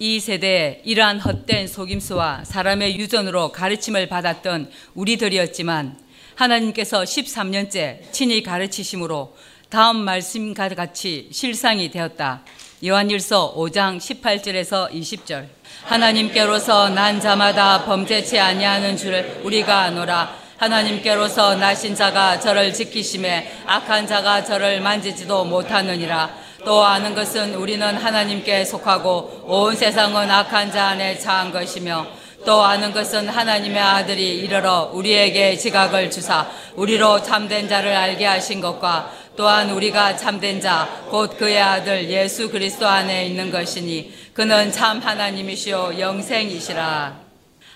[0.00, 5.98] 이 세대에 이러한 헛된 속임수와 사람의 유전으로 가르침을 받았던 우리들이었지만
[6.36, 9.34] 하나님께서 13년째 친히 가르치심으로
[9.70, 12.44] 다음 말씀과 같이 실상이 되었다.
[12.86, 15.48] 요한일서 5장 18절에서 20절.
[15.86, 20.32] 하나님께로서 난 자마다 범죄치 아니하는 줄을 우리가 아노라.
[20.58, 26.47] 하나님께로서 나신 자가 저를 지키심에 악한 자가 저를 만지지도 못하느니라.
[26.68, 32.06] 또 아는 것은 우리는 하나님께 속하고 온 세상은 악한 자 안에 처한 것이며
[32.44, 39.10] 또 아는 것은 하나님의 아들이 이르러 우리에게 지각을 주사 우리로 참된 자를 알게 하신 것과
[39.34, 45.94] 또한 우리가 참된 자 곧 그의 아들 예수 그리스도 안에 있는 것이니 그는 참 하나님이시요
[45.98, 47.18] 영생이시라.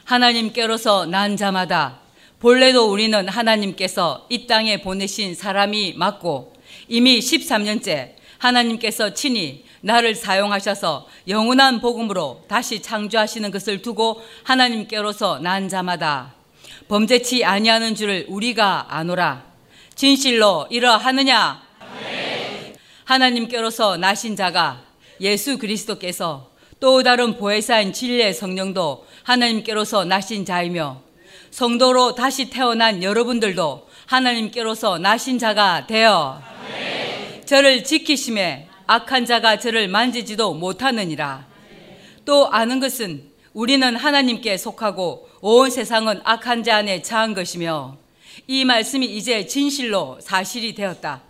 [0.04, 2.00] 하나님께로서 난 자마다
[2.40, 6.52] 본래도 우리는 하나님께서 이 땅에 보내신 사람이 맞고
[6.88, 16.34] 이미 13년째 하나님께서 친히 나를 사용하셔서 영원한 복음으로 다시 창조하시는 것을 두고 하나님께로서 난 자마다
[16.88, 19.44] 범죄치 아니하는 줄을 우리가 아노라.
[19.94, 21.62] 진실로 이러하느냐?
[23.04, 24.82] 하나님께로서 나신 자가
[25.20, 31.00] 예수 그리스도께서 또 다른 보혜사인 진리의 성령도 하나님께로서 나신 자이며
[31.52, 36.42] 성도로 다시 태어난 여러분들도 하나님께로서 나신 자가 되어
[37.44, 41.46] 저를 지키심에 악한 자가 저를 만지지도 못하느니라.
[42.24, 47.96] 또 아는 것은 우리는 하나님께 속하고 온 세상은 악한 자 안에 처한 것이며
[48.46, 51.22] 이 말씀이 이제 진실로 사실이 되었다.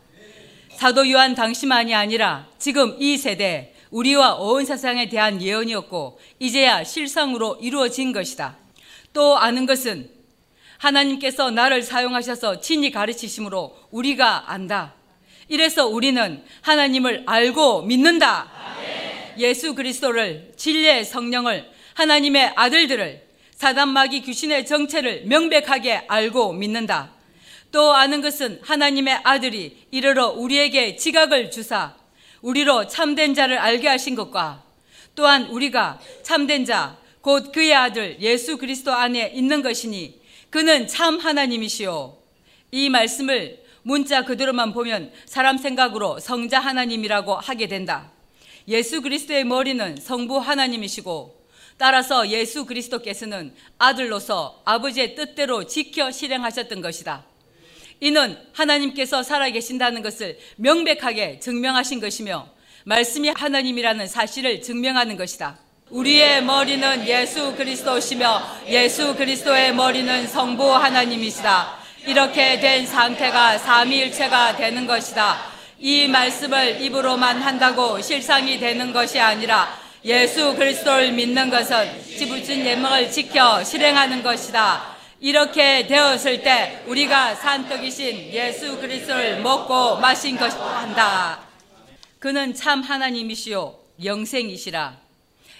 [0.76, 8.12] 사도 요한 당시만이 아니라 지금 이 세대 우리와 온 세상에 대한 예언이었고 이제야 실상으로 이루어진
[8.12, 8.56] 것이다.
[9.12, 10.10] 또 아는 것은
[10.78, 14.94] 하나님께서 나를 사용하셔서 친히 가르치심으로 우리가 안다.
[15.52, 18.50] 이래서 우리는 하나님을 알고 믿는다.
[19.36, 23.20] 예수 그리스도를 진리의 성령을 하나님의 아들들을
[23.54, 27.12] 사단 마귀 귀신의 정체를 명백하게 알고 믿는다.
[27.70, 31.96] 또 아는 것은 하나님의 아들이 이르러 우리에게 지각을 주사
[32.40, 34.62] 우리로 참된 자를 알게 하신 것과
[35.14, 42.16] 또한 우리가 참된 자, 곧 그의 아들 예수 그리스도 안에 있는 것이니 그는 참 하나님이시오.
[42.70, 48.10] 이 말씀을 문자 그대로만 보면 사람 생각으로 성자 하나님이라고 하게 된다.
[48.68, 51.42] 예수 그리스도의 머리는 성부 하나님이시고
[51.76, 57.24] 따라서 예수 그리스도께서는 아들로서 아버지의 뜻대로 지켜 실행하셨던 것이다.
[58.00, 62.48] 이는 하나님께서 살아계신다는 것을 명백하게 증명하신 것이며
[62.84, 65.58] 말씀이 하나님이라는 사실을 증명하는 것이다.
[65.90, 71.81] 우리의 머리는 예수 그리스도시며 예수 그리스도의 머리는 성부 하나님이시다.
[72.04, 75.40] 이렇게 된 상태가 삼위일체가 되는 것이다.
[75.78, 83.62] 이 말씀을 입으로만 한다고 실상이 되는 것이 아니라 예수 그리스도를 믿는 것은 지부진 예명을 지켜
[83.62, 84.96] 실행하는 것이다.
[85.20, 91.38] 이렇게 되었을 때 우리가 산떡이신 예수 그리스도를 먹고 마신 것한다.
[92.18, 94.96] 그는 참 하나님이시요 영생이시라.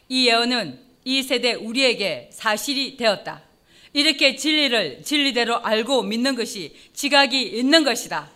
[0.09, 3.43] 이 예언은 이 세대 우리에게 사실이 되었다.
[3.93, 8.31] 이렇게 진리를 진리대로 알고 믿는 것이 지각이 있는 것이다.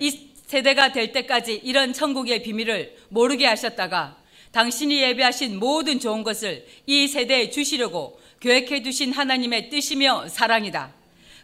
[0.00, 4.16] 이 세대가 될 때까지 이런 천국의 비밀을 모르게 하셨다가
[4.52, 10.92] 당신이 예배하신 모든 좋은 것을 이 세대에 주시려고 계획해 두신 하나님의 뜻이며 사랑이다.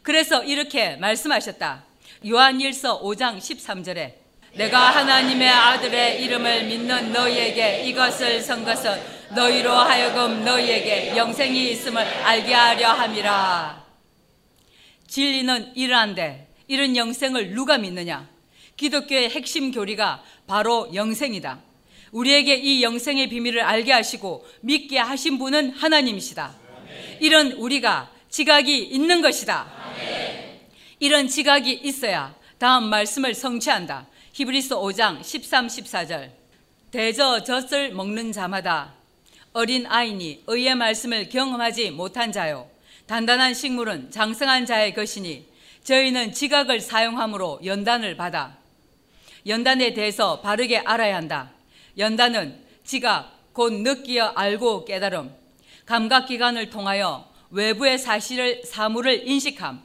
[0.03, 1.85] 그래서 이렇게 말씀하셨다.
[2.27, 4.15] 요한일서 5장 13절에
[4.55, 9.01] 내가 하나님의 아들의 이름을 믿는 너희에게 이것을 선 것은
[9.34, 13.82] 너희로 하여금 너희에게 영생이 있음을 알게 하려 함이라.
[15.06, 18.28] 진리는 이러한데 이런 영생을 누가 믿느냐?
[18.76, 21.60] 기독교의 핵심 교리가 바로 영생이다.
[22.12, 26.54] 우리에게 이 영생의 비밀을 알게 하시고 믿게 하신 분은 하나님이시다.
[27.20, 29.66] 이런 우리가 지각이 있는 것이다.
[30.99, 34.06] 이런 지각이 있어야 다음 말씀을 성취한다.
[34.34, 36.31] 히브리서 5장 13, 14절.
[36.91, 39.02] 대저 젖을 먹는 자마다
[39.53, 42.69] 어린 아이니 의의 말씀을 경험하지 못한 자요.
[43.06, 45.47] 단단한 식물은 장성한 자의 것이니
[45.85, 48.56] 저희는 지각을 사용함으로 연단을 받아
[49.47, 51.50] 연단에 대해서 바르게 알아야 한다.
[51.99, 55.35] 연단은 지각, 곧 느끼어 알고 깨달음,
[55.85, 59.82] 감각기관을 통하여 외부의 사실을 사물을 인식함,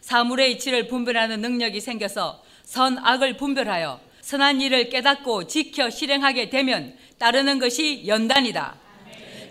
[0.00, 8.04] 사물의 이치를 분별하는 능력이 생겨서 선악을 분별하여 선한 일을 깨닫고 지켜 실행하게 되면 따르는 것이
[8.06, 8.87] 연단이다.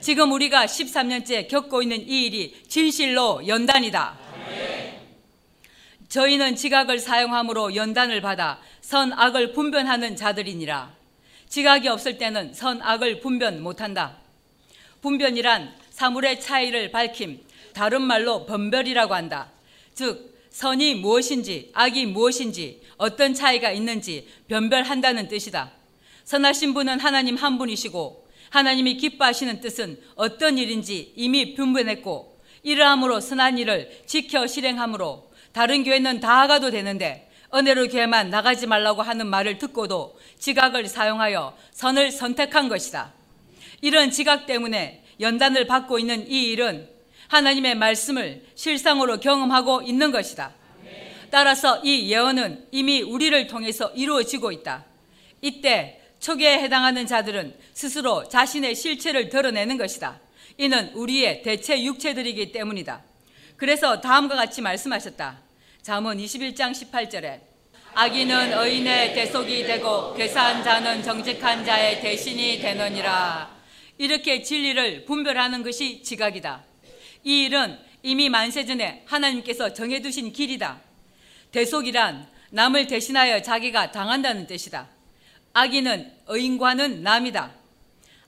[0.01, 4.17] 지금 우리가 13년째 겪고 있는 이 일이 진실로 연단이다.
[6.09, 10.95] 저희는 지각을 사용함으로 연단을 받아 선악을 분별하는 자들이니라.
[11.49, 14.17] 지각이 없을 때는 선악을 분별 못한다.
[15.01, 17.41] 분변이란 사물의 차이를 밝힘,
[17.73, 19.51] 다른 말로 번별이라고 한다.
[19.93, 25.71] 즉, 선이 무엇인지, 악이 무엇인지, 어떤 차이가 있는지 변별한다는 뜻이다.
[26.23, 33.89] 선하신 분은 하나님 한 분이시고, 하나님이 기뻐하시는 뜻은 어떤 일인지 이미 분변했고, 이러함으로 선한 일을
[34.05, 40.87] 지켜 실행함으로 다른 교회는 다 가도 되는데 은혜로 교회만 나가지 말라고 하는 말을 듣고도 지각을
[40.87, 43.13] 사용하여 선을 선택한 것이다.
[43.81, 46.89] 이런 지각 때문에 연단을 받고 있는 이 일은
[47.29, 50.53] 하나님의 말씀을 실상으로 경험하고 있는 것이다.
[51.29, 54.85] 따라서 이 예언은 이미 우리를 통해서 이루어지고 있다.
[55.41, 60.19] 이때 초기에 해당하는 자들은 스스로 자신의 실체를 드러내는 것이다.
[60.57, 63.03] 이는 우리의 대체 육체들이기 때문이다.
[63.55, 65.39] 그래서 다음과 같이 말씀하셨다.
[65.81, 67.39] 잠언 21장 18절에
[67.93, 73.55] 악인은 의인의 대속이 되고 괴사한 자는 정직한 자의 대신이 되느니라.
[73.97, 76.63] 이렇게 진리를 분별하는 것이 지각이다.
[77.23, 80.79] 이 일은 이미 만세전에 하나님께서 정해두신 길이다.
[81.51, 84.87] 대속이란 남을 대신하여 자기가 당한다는 뜻이다.
[85.57, 87.49] 악인은 의인과는 남이다.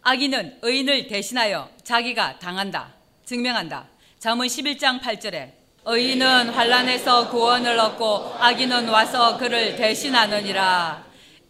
[0.02, 2.92] 악인은 의인을 대신하여 자기가 당한다.
[3.24, 3.86] 증명한다.
[4.18, 5.52] 잠언 11장 8절에
[5.86, 11.06] 의인은 환란에서 구원을 얻고 악인은 와서 그를 대신하느니라.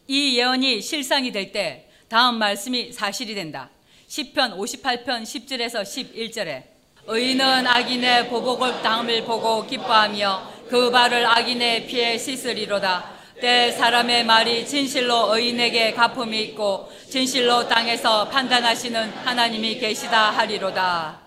[0.08, 3.70] 이 예언이 실상이 될 때 다음 말씀이 사실이 된다.
[4.10, 6.64] 10편 58편 10절에서 11절에
[7.08, 13.19] 의인은 악인의 보복을 당함을 보고 기뻐하며 그 발을 악인의 피에 씻으리로다.
[13.40, 21.22] 때 사람의 말이 진실로 의인에게 가품이 있고 진실로 땅에서 판단하시는 하나님이 계시다 하리로다.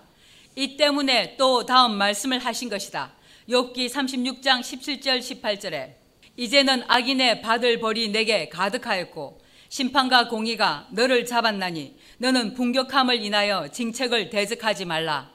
[0.55, 3.11] 이 때문에 또 다음 말씀을 하신 것이다.
[3.49, 5.93] 욥기 36장 17절 18절에
[6.37, 14.85] 이제는 악인의 받을 벌이 내게 가득하였고 심판과 공의가 너를 잡았나니 너는 분격함을 인하여 징책을 대적하지
[14.85, 15.31] 말라.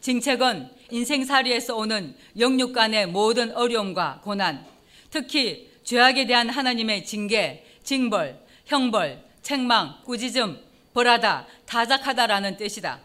[0.00, 4.64] 징책은 인생살이에서 오는 영육 간의 모든 어려움과 고난,
[5.10, 10.60] 특히 죄악에 대한 하나님의 징계, 징벌, 형벌, 책망, 꾸짖음,
[10.94, 13.00] 벌하다, 타작하다라는 뜻이다.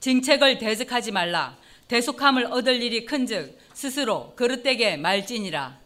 [0.00, 1.56] 징책을 대적하지 말라.
[1.88, 5.78] 대속함을 얻을 일이 큰즉 스스로 그릇되게 말지니라.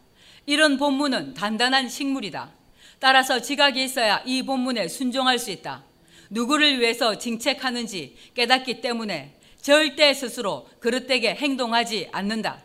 [0.45, 2.51] 이런 본문은 단단한 식물이다.
[2.99, 5.83] 따라서 지각이 있어야 이 본문에 순종할 수 있다.
[6.29, 12.61] 누구를 위해서 징책하는지 깨닫기 때문에 절대 스스로 그릇되게 행동하지 않는다.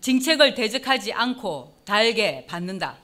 [0.00, 2.96] 징책을 대적하지 않고 달게 받는다.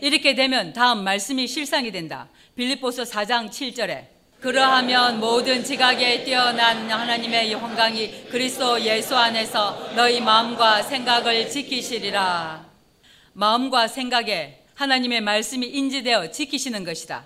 [0.00, 2.28] 이렇게 되면 다음 말씀이 실상이 된다.
[2.56, 4.06] 빌립보서 4장 7절에
[4.40, 12.66] 그러하면 모든 지각에 뛰어난 하나님의 영광이 그리스도 예수 안에서 너희 마음과 생각을 지키시리라.
[13.34, 17.24] 마음과 생각에 하나님의 말씀이 인지되어 지키시는 것이다.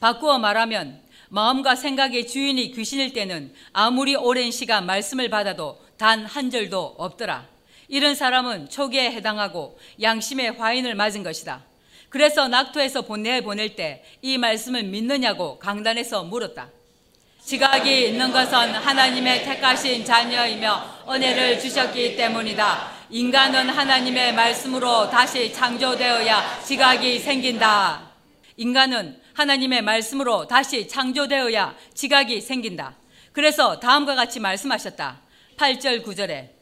[0.00, 6.96] 바꾸어 말하면 마음과 생각의 주인이 귀신일 때는 아무리 오랜 시간 말씀을 받아도 단 한 절도
[6.98, 7.57] 없더라.
[7.88, 11.64] 이런 사람은 초기에 해당하고 양심의 화인을 맞은 것이다.
[12.10, 16.70] 그래서 낙토에서 본내에 보낼 때 이 말씀을 믿느냐고 강단에서 물었다.
[17.44, 22.98] 지각이 있는 것은 하나님의 택하신 자녀이며 은혜를 주셨기 때문이다.
[23.10, 28.10] 인간은 하나님의 말씀으로 다시 창조되어야 지각이 생긴다.
[28.58, 32.96] 인간은 하나님의 말씀으로 다시 창조되어야 지각이 생긴다.
[33.32, 35.20] 그래서 다음과 같이 말씀하셨다.
[35.56, 36.57] 8절 9절에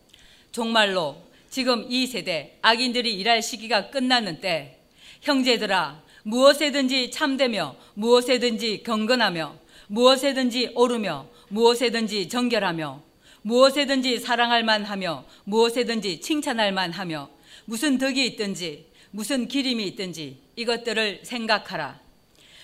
[0.56, 1.16] 정말로
[1.50, 4.78] 지금 이 세대 악인들이 일할 시기가 끝나는 때
[5.20, 9.54] 형제들아 무엇에든지 참되며 무엇에든지 경건하며
[9.88, 13.02] 무엇에든지 오르며 무엇에든지 정결하며
[13.42, 17.28] 무엇에든지 사랑할 만하며 무엇에든지 칭찬할 만하며
[17.66, 22.00] 무슨 덕이 있든지 무슨 기림이 있든지 이것들을 생각하라.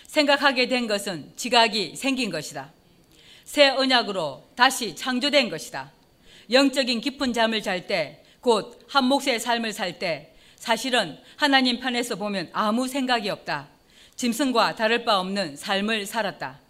[0.06, 2.72] 생각하게 된 것은 지각이 생긴 것이다.
[3.44, 5.92] 새 언약으로 다시 창조된 것이다.
[6.52, 12.50] 영적인 깊은 잠을 잘 때, 곧 한 몫의 삶을 살 때, 사실은 하나님 편에서 보면
[12.52, 13.68] 아무 생각이 없다.
[14.16, 16.60] 짐승과 다를 바 없는 삶을 살았다.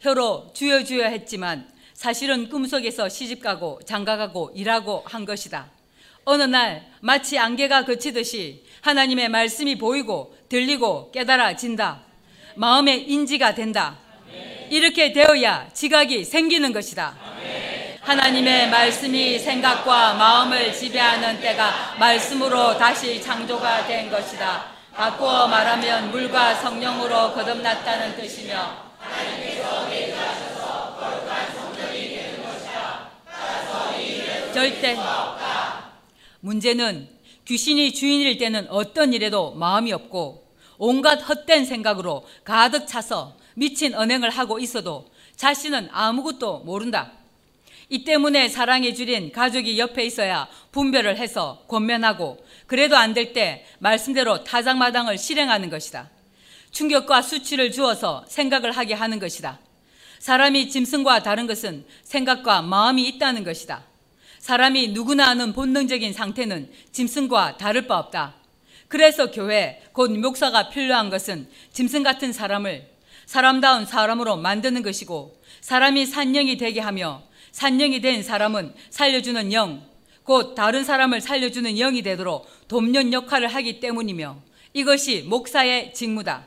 [0.00, 5.70] 혀로 주여 주여 했지만 사실은 꿈속에서 시집가고 장가가고 일하고 한 것이다.
[6.24, 12.02] 어느 날 마치 안개가 그치듯이 하나님의 말씀이 보이고 들리고 깨달아진다.
[12.56, 13.98] 마음의 인지가 된다.
[14.70, 17.16] 이렇게 되어야 지각이 생기는 것이다.
[18.00, 24.66] 하나님의 말씀이 생각과 마음을 지배하는 때가 말씀으로 다시 창조가 된 것이다.
[24.94, 28.88] 바꾸어 말하면 물과 성령으로 거듭났다는 뜻이며
[34.52, 34.96] 절대
[36.40, 37.08] 문제는
[37.44, 44.58] 귀신이 주인일 때는 어떤 일에도 마음이 없고 온갖 헛된 생각으로 가득 차서 미친 언행을 하고
[44.58, 47.17] 있어도 자신은 아무것도 모른다.
[47.90, 54.44] 이 때문에 사랑에 줄인 가족이 옆에 있어야 분별을 해서 권면하고 그래도 안 될 때 말씀대로
[54.44, 56.10] 타작마당을 실행하는 것이다.
[56.70, 59.58] 충격과 수치를 주어서 생각을 하게 하는 것이다.
[60.18, 63.84] 사람이 짐승과 다른 것은 생각과 마음이 있다는 것이다.
[64.38, 68.34] 사람이 누구나 아는 본능적인 상태는 짐승과 다를 바 없다.
[68.88, 72.86] 그래서 교회, 곧 목사가 필요한 것은 짐승 같은 사람을
[73.26, 79.82] 사람다운 사람으로 만드는 것이고 사람이 산령이 되게 하며 산령이 된 사람은 살려주는 영,
[80.22, 84.36] 곧 다른 사람을 살려주는 영이 되도록 돕는 역할을 하기 때문이며
[84.74, 86.44] 이것이 목사의 직무다.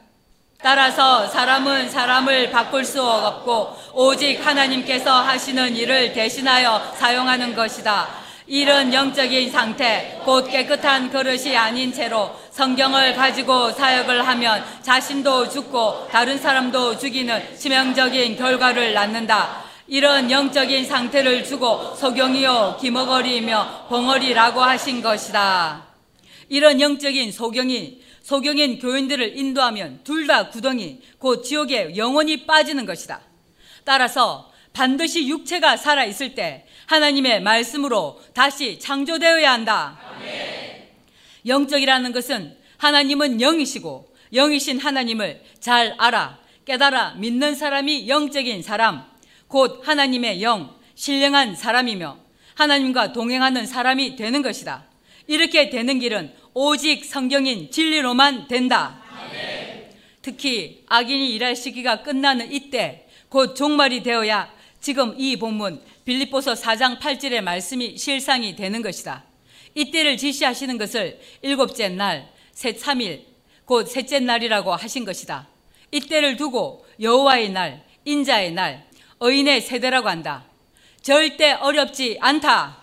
[0.61, 8.21] 따라서 사람은 사람을 바꿀 수 없고 오직 하나님께서 하시는 일을 대신하여 사용하는 것이다.
[8.45, 16.37] 이런 영적인 상태, 곧 깨끗한 그릇이 아닌 채로 성경을 가지고 사역을 하면 자신도 죽고 다른
[16.37, 19.70] 사람도 죽이는 치명적인 결과를 낳는다.
[19.91, 25.85] 이런 영적인 상태를 주고 소경이요 기머거리며 벙어리라고 하신 것이다.
[26.47, 33.19] 이런 영적인 소경이 소경인 교인들을 인도하면 둘 다 구덩이, 곧 지옥에 영원히 빠지는 것이다.
[33.83, 39.99] 따라서 반드시 육체가 살아 있을 때 하나님의 말씀으로 다시 창조되어야 한다.
[41.45, 49.10] 영적이라는 것은 하나님은 영이시고 영이신 하나님을 잘 알아, 깨달아 믿는 사람이 영적인 사람,
[49.51, 52.17] 곧 하나님의 영, 신령한 사람이며
[52.55, 54.85] 하나님과 동행하는 사람이 되는 것이다.
[55.27, 59.01] 이렇게 되는 길은 오직 성경인 진리로만 된다.
[60.21, 67.41] 특히 악인이 일할 시기가 끝나는 이때 곧 종말이 되어야 지금 이 본문 빌립보서 4장 8절의
[67.41, 69.25] 말씀이 실상이 되는 것이다.
[69.75, 73.23] 이때를 지시하시는 것을 일곱째 날, 셋 3일,
[73.65, 75.47] 곧 셋째 날이라고 하신 것이다.
[75.91, 78.90] 이때를 두고 여호와의 날, 인자의 날,
[79.23, 80.43] 의인의 세대라고 한다.
[81.01, 82.77] 절대 어렵지 않다.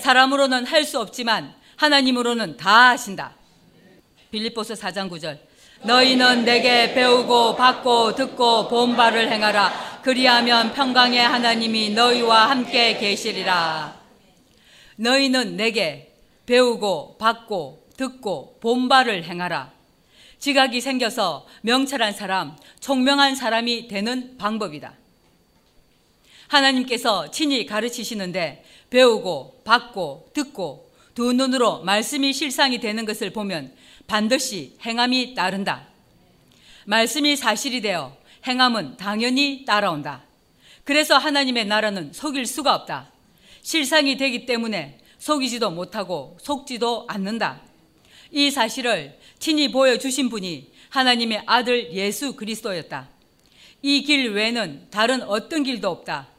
[0.00, 3.32] 사람으로는 할 수 없지만 하나님으로는 다 하신다.
[4.32, 5.38] 빌립보서 4장 9절.
[5.84, 10.00] 너희는 내게 배우고 받고 듣고 본 바를 행하라.
[10.02, 13.94] 그리하면 평강의 하나님이 너희와 함께 계시리라.
[14.96, 16.12] 너희는 내게
[16.46, 19.70] 배우고 받고 듣고 본 바를 행하라.
[20.40, 24.94] 지각이 생겨서 명철한 사람, 총명한 사람이 되는 방법이다.
[26.52, 33.72] 하나님께서 친히 가르치시는데 배우고 받고 듣고 두 눈으로 말씀이 실상이 되는 것을 보면
[34.06, 35.88] 반드시 행함이 따른다.
[36.84, 38.16] 말씀이 사실이 되어
[38.46, 40.24] 행함은 당연히 따라온다.
[40.84, 43.10] 그래서 하나님의 나라는 속일 수가 없다.
[43.62, 47.62] 실상이 되기 때문에 속이지도 못하고 속지도 않는다.
[48.30, 53.08] 이 사실을 친히 보여주신 분이 하나님의 아들 예수 그리스도였다.
[53.82, 56.31] 이 길 외에는 다른 어떤 길도 없다.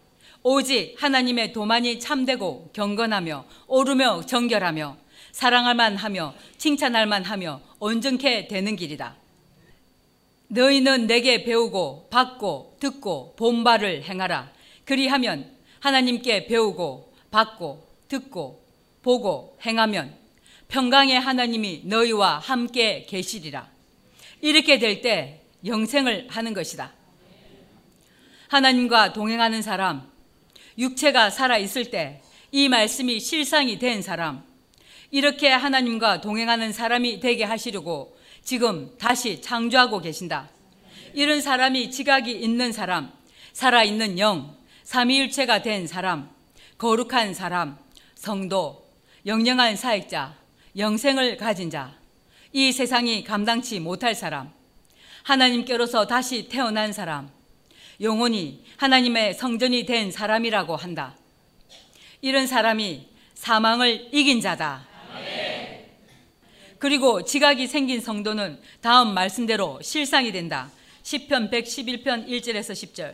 [0.43, 4.97] 오직 하나님의 도만이 참되고 경건하며 오르며 정결하며
[5.31, 9.15] 사랑할 만하며 칭찬할 만하며 온전케 되는 길이다.
[10.49, 14.51] 너희는 내게 배우고 받고 듣고 본 바를 행하라.
[14.85, 18.63] 그리하면 하나님께 배우고 받고 듣고
[19.01, 20.13] 보고 행하면
[20.67, 23.67] 평강의 하나님이 너희와 함께 계시리라.
[24.41, 26.91] 이렇게 될 때 영생을 하는 것이다.
[28.49, 30.12] 하나님과 동행하는 사람,
[30.77, 32.21] 육체가 살아 있을 때
[32.55, 34.43] 이 말씀이 실상이 된 사람,
[35.09, 40.49] 이렇게 하나님과 동행하는 사람이 되게 하시려고 지금 다시 창조하고 계신다.
[41.15, 43.11] 이런 사람이 지각이 있는 사람,
[43.53, 46.29] 살아있는 영, 삼위일체가 된 사람,
[46.77, 47.79] 거룩한 사람,
[48.13, 48.87] 성도,
[49.25, 50.35] 영영한 사역자,
[50.77, 51.95] 영생을 가진 자,
[52.51, 54.53] 이 세상이 감당치 못할 사람,
[55.23, 57.31] 하나님께로서 다시 태어난 사람,
[58.01, 61.15] 영혼이 하나님의 성전이 된 사람이라고 한다.
[62.21, 64.85] 이런 사람이 사망을 이긴 자다.
[66.79, 70.69] 그리고 지각이 생긴 성도는 다음 말씀대로 실상이 된다.
[71.03, 73.13] 10편 111편 1절에서 10절.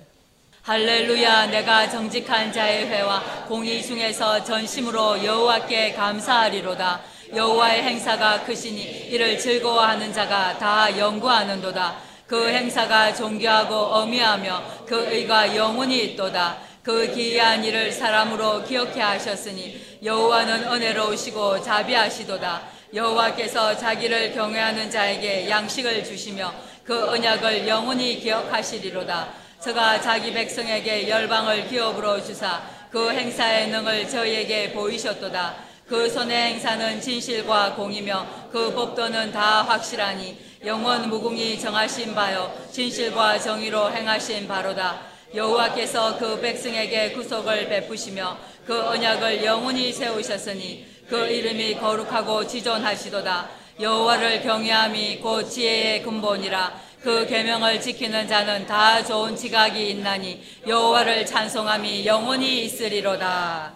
[0.62, 7.02] 할렐루야 내가 정직한 자의 회와 공의 중에서 전심으로 여호와께 감사하리로다.
[7.36, 12.09] 여호와의 행사가 크시니 이를 즐거워하는 자가 다 연구하는도다.
[12.30, 16.58] 그 행사가 존귀하고 어미하며 그 의가 영원히 있도다.
[16.84, 22.62] 그 기이한 일을 사람으로 기억해 하셨으니 여호와는 은혜로우시고 자비하시도다.
[22.94, 29.30] 여호와께서 자기를 경외하는 자에게 양식을 주시며 그 언약을 영원히 기억하시리로다.
[29.60, 35.56] 저가 자기 백성에게 열방을 기업으로 주사 그 행사의 능을 저희에게 보이셨도다.
[35.88, 42.54] 그 손의 행사는 진실과 공이며 그 법도는 다 확실하니 영원 무궁이 정하신 바요.
[42.70, 45.00] 진실과 정의로 행하신 바로다.
[45.34, 53.50] 여호와께서 그 백성에게 구속을 베푸시며 그 언약을 영원히 세우셨으니 그 이름이 거룩하고 지존하시도다.
[53.80, 62.06] 여호와를 경외함이 곧 지혜의 근본이라 그 계명을 지키는 자는 다 좋은 지각이 있나니 여호와를 찬송함이
[62.06, 63.76] 영원히 있으리로다.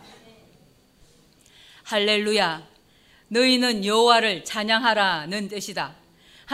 [1.84, 2.68] 할렐루야.
[3.30, 6.03] 너희는 여호와를 찬양하라는 뜻이다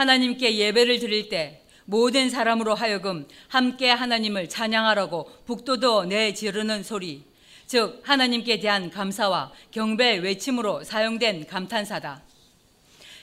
[0.00, 7.22] 하나님께 예배를 드릴 때 모든 사람으로 하여금 함께 하나님을 찬양하라고 북돋워 내 지르는 소리,
[7.66, 12.22] 즉 하나님께 대한 감사와 경배 외침으로 사용된 감탄사다.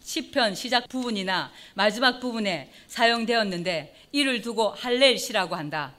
[0.03, 5.95] 시편 시작 부분이나 마지막 부분에 사용되었는데 이를 두고 할렐시라고 한다.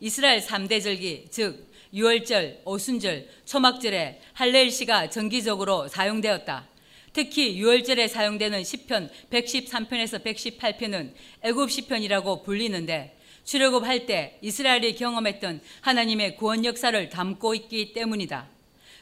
[0.00, 6.73] 이스라엘 3대 절기, 즉 유월절, 오순절, 초막절에 할렐시가 정기적으로 사용되었다.
[7.14, 16.64] 특히 유월절에 사용되는 시편 113편에서 118편은 애굽 시편이라고 불리는데 출애굽할 때 이스라엘이 경험했던 하나님의 구원
[16.64, 18.48] 역사를 담고 있기 때문이다.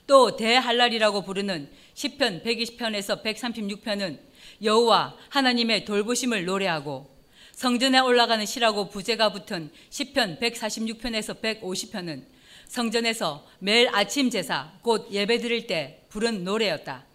[0.06, 4.18] 또 대할랄이라고 부르는 시편 120편에서 136편은
[4.62, 7.10] 여호와 하나님의 돌보심을 노래하고
[7.52, 12.26] 성전에 올라가는 시라고 부제가 붙은 시편 146편에서 150편은
[12.68, 17.11] 성전에서 매일 아침 제사 곧 예배 드릴 때 부른 노래였다.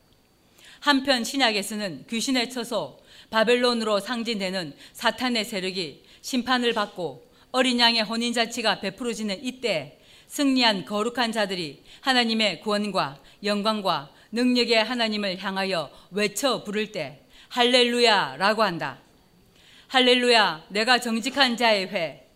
[0.87, 2.97] 한편 신약에서는 귀신의 처소
[3.29, 12.61] 바벨론으로 상징되는 사탄의 세력이 심판을 받고 어린 양의 혼인잔치가 베풀어지는 이때 승리한 거룩한 자들이 하나님의
[12.61, 18.99] 구원과 영광과 능력의 하나님을 향하여 외쳐 부를 때 할렐루야라고 한다.
[19.87, 22.29] 할렐루야, 내가 정직한 자의 회.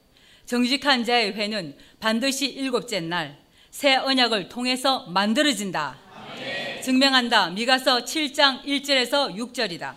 [0.46, 3.42] 정직한 자의 회는 반드시 일곱째 날
[3.72, 5.98] 새 언약을 통해서 만들어진다.
[6.82, 7.52] 증명한다.
[7.52, 9.94] 미가서 7장 1절에서 6절이다.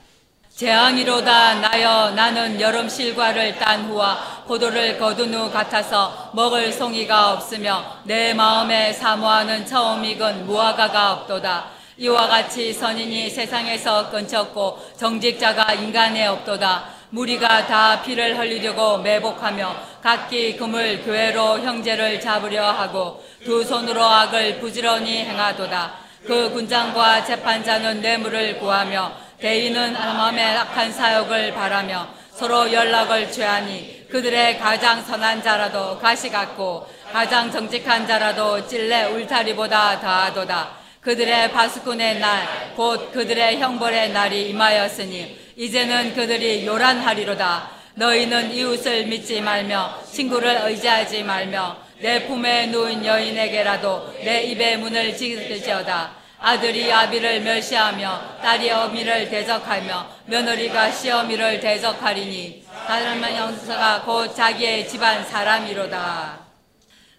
[0.54, 8.32] 재앙이로다 나여 나는 여름 실과를 딴 후와 포도를 거둔 후 같아서 먹을 송이가 없으며 내
[8.34, 11.70] 마음에 사모하는 처음 익은 무화과가 없도다.
[11.96, 16.84] 이와 같이 선인이 세상에서 끊쳤고 정직자가 인간에 없도다.
[17.10, 25.24] 무리가 다 피를 흘리려고 매복하며 각기 금을 교회로 형제를 잡으려 하고 두 손으로 악을 부지런히
[25.24, 26.03] 행하도다.
[26.26, 35.02] 그 군장과 재판자는 뇌물을 구하며 대인은 마음의 악한 사역을 바라며 서로 연락을 취하니 그들의 가장
[35.02, 40.84] 선한 자라도 가시 같고 가장 정직한 자라도 찔레 울타리보다 더하도다.
[41.00, 47.70] 그들의 바스꾼의 날, 곧 그들의 형벌의 날이 임하였으니 이제는 그들이 요란하리로다.
[47.96, 56.24] 너희는 이웃을 믿지 말며 친구를 의지하지 말며 내 품에 누운 여인에게라도 내 입의 문을 지킬지어다.
[56.38, 66.44] 아들이 아비를 멸시하며 딸이 어미를 대적하며 며느리가 시어미를 대적하리니 다른 영사가 곧 자기의 집안 사람이로다.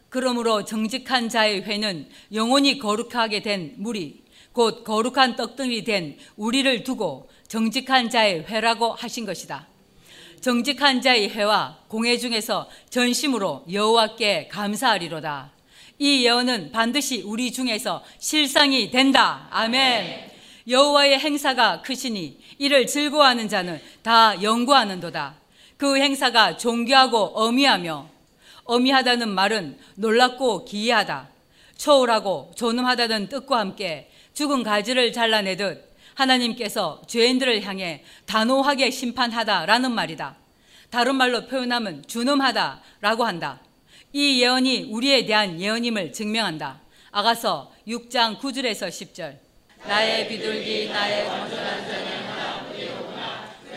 [0.10, 8.10] 그러므로 정직한 자의 회는 영원히 거룩하게 된 무리, 곧 거룩한 떡등이 된 우리를 두고 정직한
[8.10, 9.68] 자의 회라고 하신 것이다.
[10.45, 15.49] 정직한 자의 회와 공회 중에서 전심으로 여호와께 감사하리로다.
[15.97, 19.47] 이 예언은 반드시 우리 중에서 실상이 된다.
[19.49, 20.29] 아멘.
[20.67, 25.34] 여호와의 행사가 크시니 이를 즐거워하는 자는 다 연구하는도다.
[25.77, 28.08] 그 행사가 존귀하고 어미하며
[28.65, 31.27] 어미하다는 말은 놀랍고 기이하다.
[31.75, 40.36] 초월하고 존엄하다는 뜻과 함께 죽은 가지를 잘라내듯 하나님께서 죄인들을 향해 단호하게 심판하다라는 말이다.
[40.89, 43.62] 다른 말로 표현하면 준엄하다라고 한다.
[44.13, 46.82] 이 예언이 우리에 대한 예언임을 증명한다.
[47.12, 49.38] 아가서 6장 9절에서 10절.
[49.88, 52.25] 나의 비둘기 나의 정전한 자는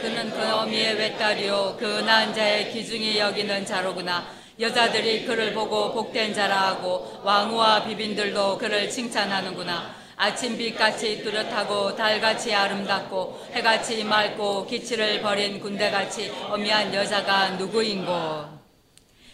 [0.00, 4.28] 그는 그 어미의 외딸이요 그 나은 자의 기중이 여기는 자로구나.
[4.60, 9.97] 여자들이 그를 보고 복된 자라 하고 왕후와 비빈들도 그를 칭찬하는구나.
[10.18, 18.58] 아침빛같이 뚜렷하고 달같이 아름답고 해같이 맑고 기치를 버린 군대같이 어미한 여자가 누구인고.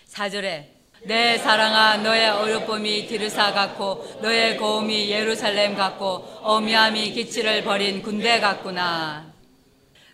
[0.04, 0.70] 사절에
[1.04, 9.32] 내 사랑아 너의 어렵음이 디르사 같고 너의 고음이 예루살렘 같고 어미함이 기치를 버린 군대 같구나.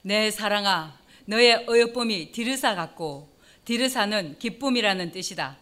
[0.02, 3.28] 내 사랑아 너의 어여쁨이 디르사 같고
[3.64, 5.56] 디르사는 기쁨이라는 뜻이다.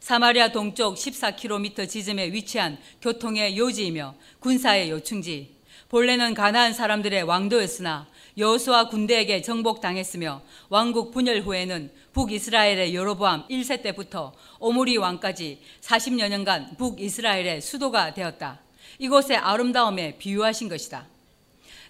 [0.00, 5.58] 사마리아 동쪽 14km 지점에 위치한 교통의 요지이며 군사의 요충지.
[5.88, 8.06] 본래는 가나안 사람들의 왕도였으나
[8.36, 17.60] 여호수아 군대에게 정복당했으며 왕국 분열 후에는 북이스라엘의 여로보암 1세 때부터 오므리 왕까지 40여 년간 북이스라엘의
[17.60, 18.60] 수도가 되었다.
[18.98, 21.06] 이곳의 아름다움에 비유하신 것이다.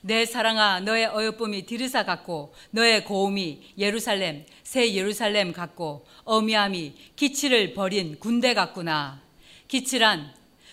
[0.00, 8.18] 내 사랑아 너의 어여쁨이 디르사 같고 너의 고음이 예루살렘 새 예루살렘 같고 어미함이 기치를 버린
[8.18, 9.20] 군대 같구나.
[9.66, 10.32] 기치란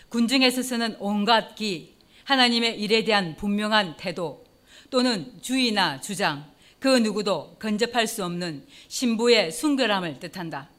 [0.09, 4.45] 군중에서 쓰는 온갖 기, 하나님의 일에 대한 분명한 태도
[4.89, 6.45] 또는 주의나 주장,
[6.79, 10.69] 그 누구도 근접할 수 없는 신부의 순결함을 뜻한다.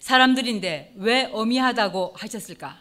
[0.00, 2.80] 사람들인데 왜 어미하다고 하셨을까?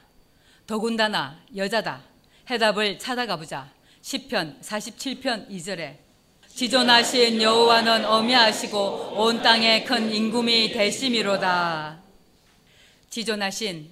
[0.65, 2.01] 더군다나 여자다.
[2.49, 3.69] 해답을 찾아가 보자.
[4.09, 5.97] 10편 47편 2절에
[6.47, 11.99] 지존하신 여호와는 어미하시고 온 땅에 큰 임금이 되심이로다.
[13.11, 13.87] 지존하신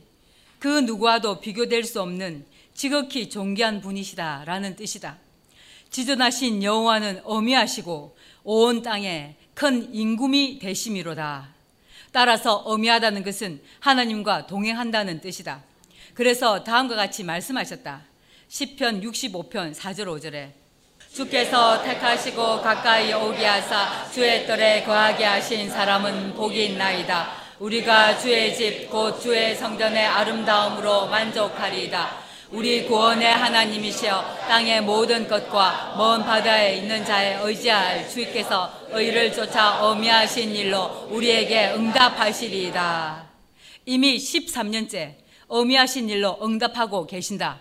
[0.58, 5.17] 그 누구와도 비교될 수 없는 지극히 존귀한 분이시다라는 뜻이다.
[5.91, 11.49] 지존하신 여호와는 어미하시고 온 땅에 큰 임금이 되심이로다.
[12.12, 15.63] 따라서 어미하다는 것은 하나님과 동행한다는 뜻이다.
[16.15, 18.16] 그래서 다음과 같이 말씀하셨다.
[18.49, 20.51] 10편 65편 4절 5절에
[21.13, 27.27] 주께서 택하시고 가까이 오게 하사 주의 뜰에 거하게 하신 사람은 복이 있나이다.
[27.60, 32.27] 우리가 주의 집 곧 주의 성전의 아름다움으로 만족하리이다.
[32.51, 40.55] 우리 구원의 하나님이시여 땅의 모든 것과 먼 바다에 있는 자에 의지할 주께서 의를 쫓아 어미하신
[40.55, 43.27] 일로 우리에게 응답하시리이다.
[43.86, 45.15] 이미 13년째
[45.47, 47.60] 어미하신 일로 응답하고 계신다.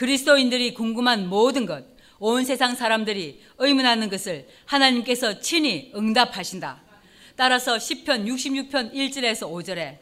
[0.00, 1.84] 그리스도인들이 궁금한 모든 것,
[2.18, 6.80] 온 세상 사람들이 의문하는 것을 하나님께서 친히 응답하신다.
[7.36, 9.98] 따라서 10편 66편 1절에서 5절에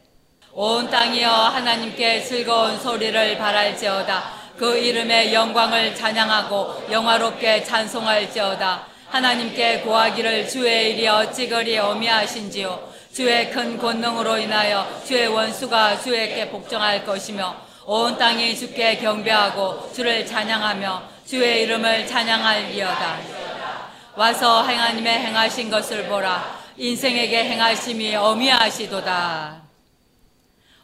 [0.52, 4.54] 온 땅이여 하나님께 즐거운 소리를 바랄지어다.
[4.56, 8.86] 그 이름의 영광을 찬양하고 영화롭게 찬송할지어다.
[9.08, 12.92] 하나님께 구하기를 주의 일이 어찌 그리 어미하신지요.
[13.12, 21.08] 주의 큰 권능으로 인하여 주의 원수가 주에게 복종할 것이며 온 땅이 주께 경배하고 주를 찬양하며
[21.24, 23.20] 주의 이름을 찬양할리어다.
[24.14, 26.60] 와서 하나님의 행하신 것을 보라.
[26.76, 29.62] 인생에게 행하심이 어미하시도다.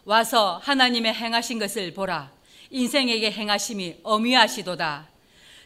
[0.06, 2.30] 와서 하나님의 행하신 것을 보라.
[2.70, 5.06] 인생에게 행하심이 어미하시도다.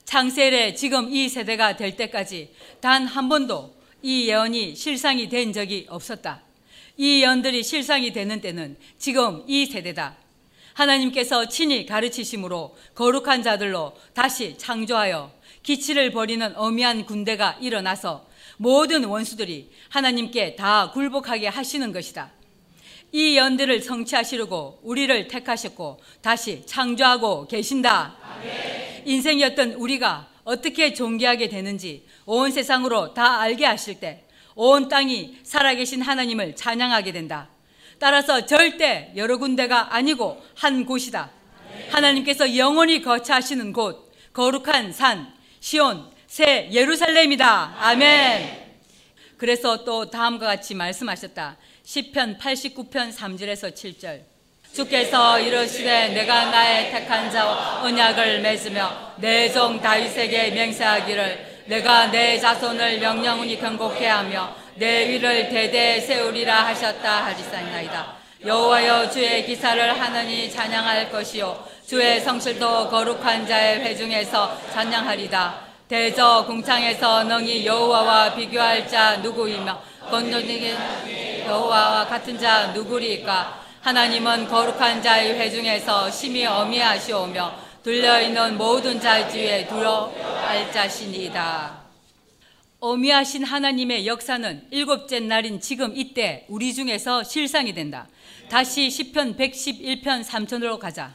[0.07, 6.41] 창세일에 지금 이 세대가 될 때까지 단 한 번도 이 예언이 실상이 된 적이 없었다.
[6.97, 10.17] 이 예언들이 실상이 되는 때는 지금 이 세대다.
[10.79, 20.57] 하나님께서 친히 가르치심으로 거룩한 자들로 다시 창조하여 기치를 벌이는 어미한 군대가 일어나서 모든 원수들이 하나님께
[20.57, 22.31] 다 굴복하게 하시는 것이다.
[23.13, 28.17] 이 연들을 성취하시려고 우리를 택하셨고 다시 창조하고 계신다.
[28.23, 29.03] 아멘.
[29.07, 34.29] 인생이었던 우리가 어떻게 존귀하게 되는지 온 세상으로 다 알게 하실 때
[34.61, 37.49] 온 땅이 살아계신 하나님을 찬양하게 된다.
[37.99, 41.31] 따라서 절대 여러 군데가 아니고 한 곳이다.
[41.91, 47.77] 하나님께서 영원히 거처하시는 곳, 거룩한 산, 시온, 새 예루살렘이다.
[47.79, 48.69] 아멘.
[49.37, 51.57] 그래서 또 다음과 같이 말씀하셨다.
[51.85, 54.21] 10편 89편 3절에서 7절
[54.75, 62.99] 주께서 이르시되 내가 나의 택한 자와 언약을 맺으며 내 종 다윗에게 맹세하기를 내가 내 자손을
[63.01, 68.15] 명령훈이 경고케 하며 내 위를 대대 세우리라 하셨다 하리사이나이다
[68.47, 77.67] 여호와여 주의 기사를 하느니 찬양할 것이요 주의 성실도 거룩한 자의 회중에서 찬양하리다 대저 궁창에서 능히
[77.67, 80.77] 여호와와 비교할 자 누구이며 건조되게
[81.47, 83.63] 여호와와 같은 자 누구리까?
[83.81, 91.88] 하나님은 거룩한 자의 회중에서 심히 어미하시오며 둘려있는 모든 자 중에 두려할 자신이다.
[92.81, 98.07] 어미하신 하나님의 역사는 일곱째 날인 지금 이때 우리 중에서 실상이 된다.
[98.49, 101.13] 다시 10편 111편 3천으로 가자.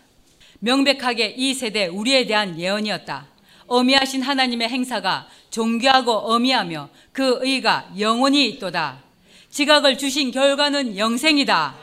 [0.60, 3.28] 명백하게 이 세대 우리에 대한 예언이었다.
[3.68, 9.02] 어미하신 하나님의 행사가 존귀하고 어미하며 그 의가 영원히 있도다.
[9.50, 11.76] 지각을 주신 결과는 영생이다.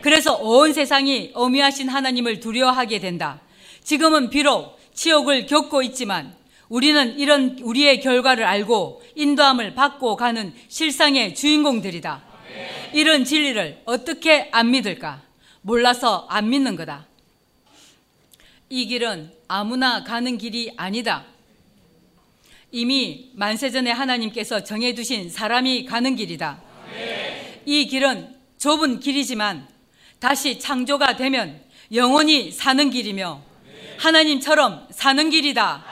[0.00, 3.42] 그래서 온 세상이 어미하신 하나님을 두려워하게 된다.
[3.84, 6.34] 지금은 비록 치욕을 겪고 있지만
[6.68, 12.22] 우리는 이런 우리의 결과를 알고 인도함을 받고 가는 실상의 주인공들이다.
[12.92, 15.22] 이런 진리를 어떻게 안 믿을까?
[15.62, 17.06] 몰라서 안 믿는 거다.
[18.68, 21.24] 이 길은 아무나 가는 길이 아니다.
[22.72, 26.60] 이미 만세전에 하나님께서 정해두신 사람이 가는 길이다.
[27.64, 29.68] 이 길은 좁은 길이지만
[30.18, 31.60] 다시 창조가 되면
[31.92, 33.40] 영원히 사는 길이며
[33.98, 35.84] 하나님처럼 사는 길이다.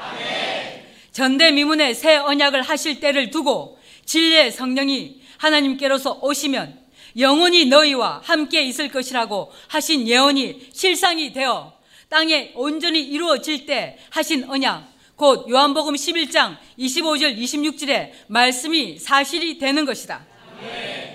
[1.14, 6.84] 전대미문의 새 언약을 하실 때를 두고 진리의 성령이 하나님께로서 오시면
[7.18, 11.72] 영원히 너희와 함께 있을 것이라고 하신 예언이 실상이 되어
[12.08, 20.26] 땅에 온전히 이루어질 때 하신 언약 곧 요한복음 11장 25절 26절에 말씀이 사실이 되는 것이다.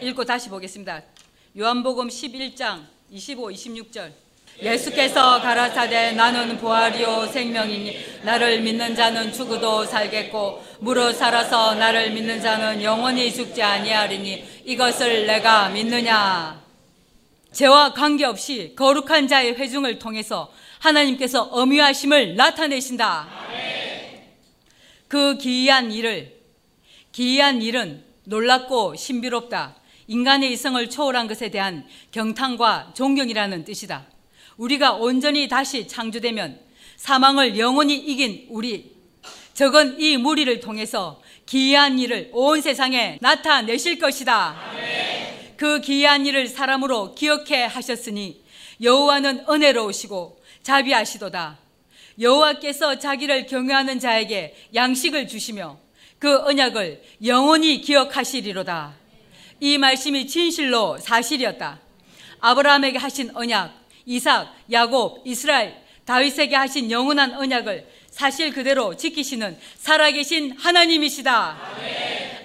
[0.01, 1.03] 읽고 다시 보겠습니다.
[1.57, 4.28] 요한복음 11장 25, 26절.
[4.61, 12.83] 예수께서 가라사대 나는 부활이요 생명이니 나를 믿는 자는 죽어도 살겠고 무릇 살아서 나를 믿는 자는
[12.83, 16.61] 영원히 죽지 아니하리니 이것을 내가 믿느냐
[17.53, 23.27] 죄와 관계없이 거룩한 자의 회중을 통해서 하나님께서 엄유하심을 나타내신다.
[25.07, 26.37] 그 기이한 일을
[27.11, 29.75] 기이한 일은 놀랍고 신비롭다.
[30.07, 34.05] 인간의 이성을 초월한 것에 대한 경탄과 존경이라는 뜻이다.
[34.59, 36.59] 우리가 온전히 다시 창조되면
[36.97, 38.91] 사망을 영원히 이긴 우리
[39.53, 44.57] 적은 이 무리를 통해서 기이한 일을 온 세상에 나타내실 것이다.
[45.55, 48.43] 그 기이한 일을 사람으로 기억해 하셨으니
[48.81, 51.57] 여호와는 은혜로우시고 자비하시도다.
[52.19, 55.77] 여호와께서 자기를 경외하는 자에게 양식을 주시며
[56.19, 58.93] 그 언약을 영원히 기억하시리로다.
[59.61, 61.79] 이 말씀이 진실로 사실이었다.
[62.41, 63.78] 아브라함에게 하신 언약,
[64.09, 71.55] 이삭, 야곱, 이스라엘, 다윗에게 하신 영원한 언약을 사실 그대로 지키시는 살아계신 하나님이시다.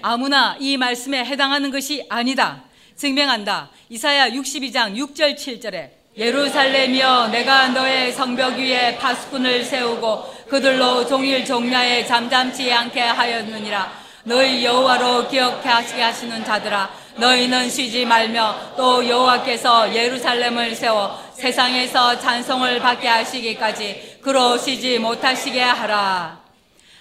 [0.03, 2.63] 아무나 이 말씀에 해당하는 것이 아니다.
[2.95, 3.71] 증명한다.
[3.89, 12.71] 이사야 62장 6절 7절에 예루살렘이여 내가 너의 성벽 위에 파수꾼을 세우고 그들로 종일 종야에 잠잠치
[12.71, 13.91] 않게 하였느니라
[14.23, 23.07] 너희 여호와로 기억하시게 하시는 자들아 너희는 쉬지 말며 또 여호와께서 예루살렘을 세워 세상에서 찬송을 받게
[23.07, 26.39] 하시기까지 그로 쉬지 못하시게 하라.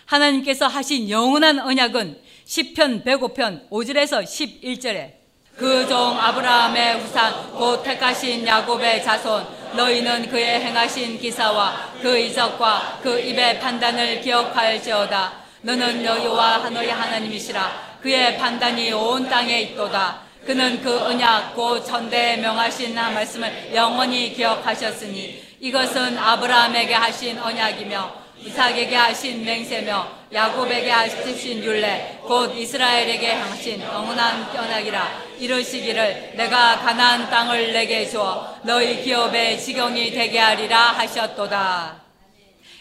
[0.06, 5.12] 하나님께서 하신 영원한 언약은 10편 105편 5절에서 11절에
[5.56, 13.18] 그 종 아브라함의 후산 곧 택하신 야곱의 자손 너희는 그의 행하신 기사와 그 이적과 그
[13.20, 20.20] 입의 판단을 기억할지어다 너는 여호와 너희 하나님이시라 그의 판단이 온 땅에 있도다.
[20.44, 29.42] 그는 그 언약 곧 천대에 명하신 말씀을 영원히 기억하셨으니 이것은 아브라함에게 하신 언약이며 이삭에게 하신
[29.42, 38.54] 맹세며 야곱에게 하신 율례 곧 이스라엘에게 하신 영원한 언약이라 이르시기를 내가 가나안 땅을 내게 주어
[38.64, 42.04] 너희 기업의 지경이 되게 하리라 하셨도다.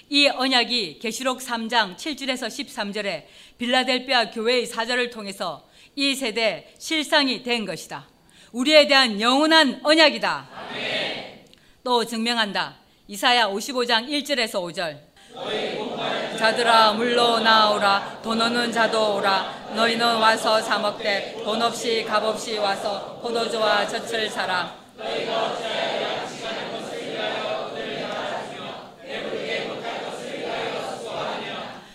[0.09, 3.23] 이 언약이 계시록 3장 7절에서 13절에
[3.57, 8.07] 빌라델피아 교회의 사절을 통해서 이 세대 실상이 된 것이다.
[8.51, 10.49] 우리에 대한 영원한 언약이다.
[10.53, 11.45] 아멘.
[11.83, 12.75] 또 증명한다.
[13.07, 15.13] 이사야 55장 1절에서 5절.
[16.37, 22.57] 자들아 물로 나오라 돈 없는 자도 오라 너희는 와서 사 먹되 돈 없이 값 없이
[22.57, 24.75] 와서 포도주와 젖을 사라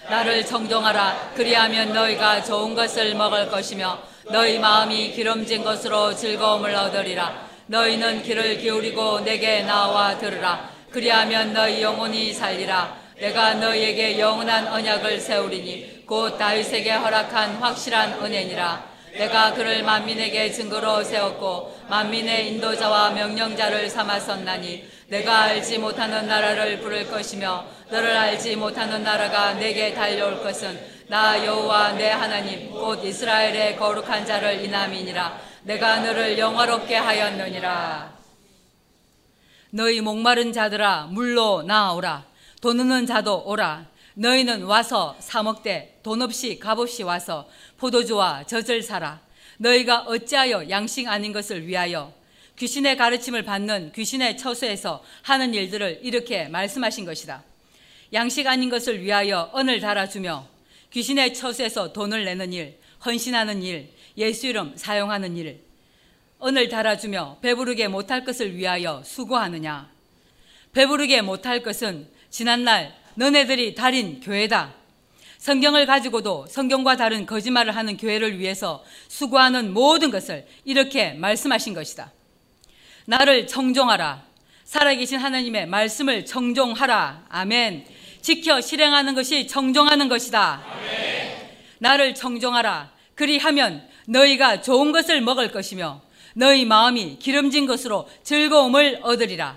[0.08, 1.32] 나를 정정하라.
[1.34, 3.98] 그리하면 너희가 좋은 것을 먹을 것이며
[4.30, 7.46] 너희 마음이 기름진 것으로 즐거움을 얻으리라.
[7.66, 10.70] 너희는 귀를 기울이고 내게 나와 들으라.
[10.90, 12.96] 그리하면 너희 영혼이 살리라.
[13.20, 18.88] 내가 너희에게 영원한 언약을 세우리니 곧 다윗에게 허락한 확실한 은혜니라.
[19.12, 27.64] 내가 그를 만민에게 증거로 세웠고 만민의 인도자와 명령자를 삼았었나니 내가 알지 못하는 나라를 부를 것이며
[27.90, 34.62] 너를 알지 못하는 나라가 내게 달려올 것은 나 여호와 내 하나님 곧 이스라엘의 거룩한 자를
[34.62, 35.40] 인함이니라.
[35.62, 38.18] 내가 너를 영화롭게 하였느니라.
[39.70, 42.26] 너희 목마른 자들아 물로 나오라.
[42.60, 43.86] 돈 없는 자도 오라.
[44.12, 49.20] 너희는 와서 사 먹되 돈 없이 값 없이 와서 포도주와 젖을 사라.
[49.56, 52.12] 너희가 어찌하여 양식 아닌 것을 위하여
[52.58, 57.44] 귀신의 가르침을 받는 귀신의 처소에서 하는 일들을 이렇게 말씀하신 것이다.
[58.12, 60.46] 양식 아닌 것을 위하여 언을 달아주며
[60.90, 65.60] 귀신의 처소에서 돈을 내는 일, 헌신하는 일, 예수 이름 사용하는 일,
[66.38, 69.90] 언을 달아주며 배부르게 못할 것을 위하여 수고하느냐.
[70.72, 74.74] 배부르게 못할 것은 지난날 너네들이 달인 교회다.
[75.38, 82.12] 성경을 가지고도 성경과 다른 거짓말을 하는 교회를 위해서 수고하는 모든 것을 이렇게 말씀하신 것이다.
[83.08, 84.22] 나를 청종하라.
[84.64, 87.24] 살아계신 하나님의 말씀을 청종하라.
[87.30, 87.86] 아멘.
[88.20, 90.62] 지켜 실행하는 것이 청종하는 것이다.
[91.78, 92.90] 나를 청종하라.
[93.14, 96.02] 그리하면 너희가 좋은 것을 먹을 것이며
[96.34, 99.56] 너희 마음이 기름진 것으로 즐거움을 얻으리라.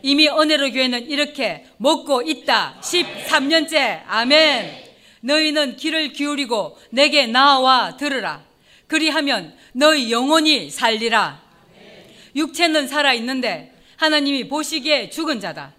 [0.00, 2.78] 이미 은혜로 교회는 이렇게 먹고 있다.
[2.80, 4.04] 13년째.
[4.06, 4.84] 아멘.
[5.20, 8.42] 너희는 귀를 기울이고 내게 나와 들으라.
[8.86, 11.49] 그리하면 너희 영혼이 살리라.
[12.34, 15.72] 육체는 살아 있는데 하나님이 보시기에 죽은 자다.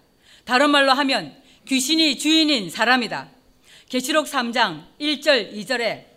[0.44, 1.34] 다른 말로 하면
[1.66, 3.28] 귀신이 주인인 사람이다.
[3.88, 6.12] 계시록 3장 1절 2절에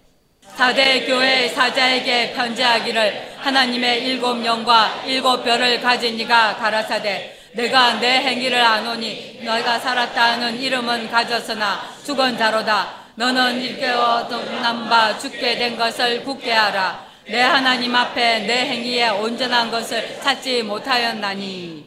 [0.55, 8.61] 사대 교회 사자에게 편지하기를 하나님의 일곱 영과 일곱 별을 가진 이가 가라사대 내가 내 행위를
[8.61, 14.23] 아노니 너희가 살았다 하는 이름은 가졌으나 죽은 자로다 너는 일깨워
[14.61, 21.85] 남바 죽게 된 것을 굳게 하라 내 하나님 앞에 내 행위에 온전한 것을 찾지 못하였나니.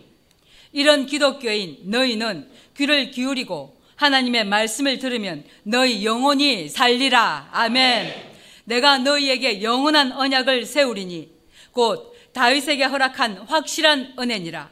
[0.73, 7.51] 이런 기독교인 너희는 귀를 기울이고 하나님의 말씀을 들으면 너희 영혼이 살리라.
[7.53, 8.15] 아멘.
[8.65, 11.31] 내가 너희에게 영원한 언약을 세우리니
[11.73, 14.71] 곧 다윗에게 허락한 확실한 은혜니라.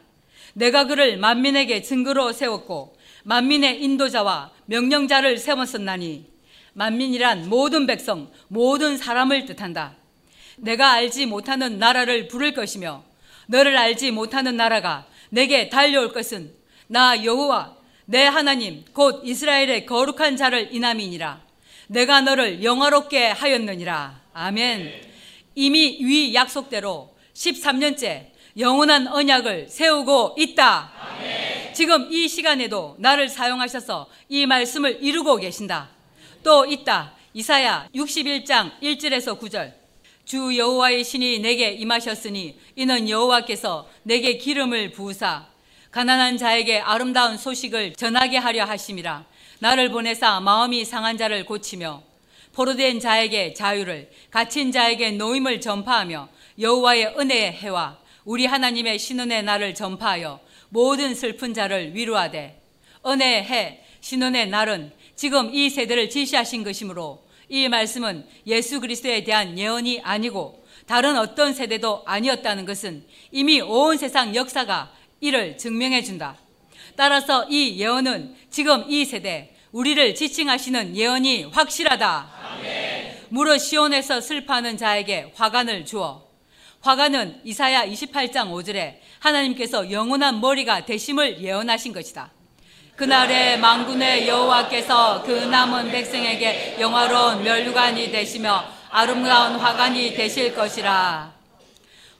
[0.54, 6.26] 내가 그를 만민에게 증거로 세웠고 만민의 인도자와 명령자를 세웠었나니
[6.72, 9.95] 만민이란 모든 백성 모든 사람을 뜻한다
[10.56, 13.04] 내가 알지 못하는 나라를 부를 것이며
[13.46, 16.52] 너를 알지 못하는 나라가 내게 달려올 것은
[16.86, 21.40] 나 여호와 내 하나님 곧 이스라엘의 거룩한 자를 인함이니라.
[21.88, 24.20] 내가 너를 영화롭게 하였느니라.
[24.32, 24.92] 아멘.
[25.54, 28.26] 이미 위 약속대로 13년째
[28.58, 30.92] 영원한 언약을 세우고 있다.
[31.74, 35.90] 지금 이 시간에도 나를 사용하셔서 이 말씀을 이루고 계신다.
[36.42, 37.12] 또 있다.
[37.34, 39.85] 이사야 61장 1절에서 9절
[40.26, 45.46] 주 여호와의 신이 내게 임하셨으니 이는 여호와께서 내게 기름을 부으사
[45.92, 49.24] 가난한 자에게 아름다운 소식을 전하게 하려 하심이라.
[49.60, 52.02] 나를 보내사 마음이 상한 자를 고치며
[52.52, 60.40] 포로된 자에게 자유를 갇힌 자에게 노임을 전파하며 여호와의 은혜의 해와 우리 하나님의 신은의 날을 전파하여
[60.70, 62.60] 모든 슬픈 자를 위로하되
[63.06, 70.00] 은혜의 해 신은의 날은 지금 이 세대를 지시하신 것이므로 이 말씀은 예수 그리스도에 대한 예언이
[70.02, 76.36] 아니고 다른 어떤 세대도 아니었다는 것은 이미 온 세상 역사가 이를 증명해 준다.
[76.96, 82.30] 따라서 이 예언은 지금 이 세대 우리를 지칭하시는 예언이 확실하다.
[83.28, 86.24] 무릇 시온에서 슬퍼하는 자에게 화관을 주어
[86.80, 92.30] 화관은 이사야 28장 5절에 하나님께서 영원한 머리가 되심을 예언하신 것이다.
[92.96, 101.30] 그날에 망군의 여호와께서 그 남은 백성에게 영화로운 멸류관이 되시며 아름다운 화관이 되실 것이라.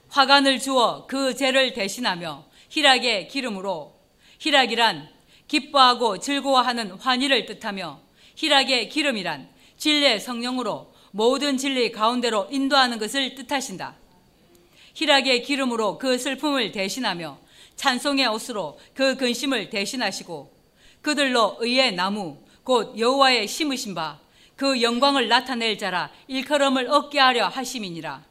[0.09, 3.95] 화관을 주어 그 죄를 대신하며 희락의 기름으로
[4.37, 5.09] 희락이란
[5.47, 7.99] 기뻐하고 즐거워하는 환희를 뜻하며
[8.35, 13.95] 희락의 기름이란 진리의 성령으로 모든 진리 가운데로 인도하는 것을 뜻하신다.
[14.93, 17.39] 희락의 기름으로 그 슬픔을 대신하며
[17.77, 20.56] 찬송의 옷으로 그 근심을 대신하시고
[21.07, 28.25] 그들로 의의 나무 곧 여호와의 심으신 바 그 영광을 나타낼 자라 일컬음을 얻게 하려 하심이니라.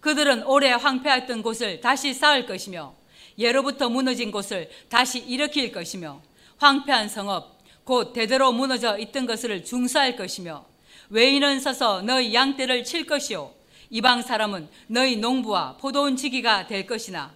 [0.00, 2.92] 그들은 오래 황폐했던 곳을 다시 쌓을 것이며
[3.38, 6.20] 예로부터 무너진 곳을 다시 일으킬 것이며
[6.58, 10.64] 황폐한 성읍 곧 대대로 무너져 있던 것을 중수할 것이며
[11.10, 13.52] 외인은 서서 너희 양떼를 칠 것이요
[13.90, 17.32] 이방 사람은 너희 농부와 포도원 지기가 될 것이나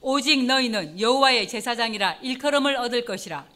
[0.00, 3.51] 오직 너희는 여호와의 제사장이라 일컬음을 얻을 것이라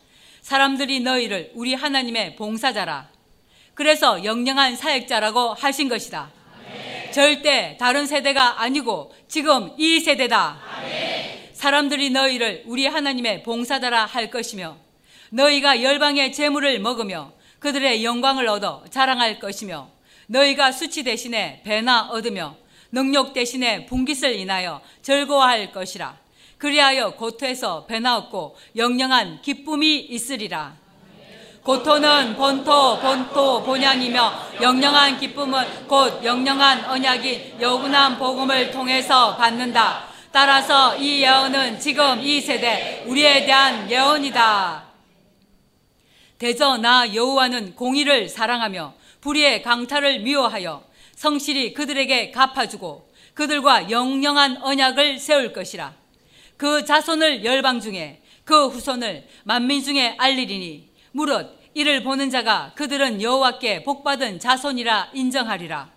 [0.46, 3.09] 사람들이 너희를 우리 하나님의 봉사자라.
[3.74, 6.30] 그래서 영영한 사역자라고 하신 것이다.
[6.54, 7.11] 아멘.
[7.11, 10.61] 절대 다른 세대가 아니고 지금 이 세대다.
[10.76, 11.48] 아멘.
[11.52, 14.76] 사람들이 너희를 우리 하나님의 봉사자라 할 것이며
[15.30, 19.90] 너희가 열방의 재물을 먹으며 그들의 영광을 얻어 자랑할 것이며
[20.28, 22.56] 너희가 수치 대신에 배나 얻으며
[22.92, 26.25] 능력 대신에 분깃을 인하여 즐거워할 것이라.
[26.59, 30.75] 그리하여 고토에서 배나 얻고 영영한 기쁨이 있으리라.
[31.62, 40.05] 고토는 본토 본토 본향이며 영영한 기쁨은 곧 영영한 언약인 여군한 복음을 통해서 받는다.
[40.31, 44.85] 따라서 이 예언은 지금 이 세대 우리에 대한 예언이다.
[46.38, 50.85] 대저 나 여호와는 공의를 사랑하며 불의의 강탈을 미워하여
[51.16, 56.06] 성실히 그들에게 갚아주고 그들과 영영한 언약을 세울 것이라.
[56.57, 63.83] 그 자손을 열방 중에 그 후손을 만민 중에 알리리니 무릇 이를 보는 자가 그들은 여호와께
[63.83, 65.90] 복받은 자손이라 인정하리라.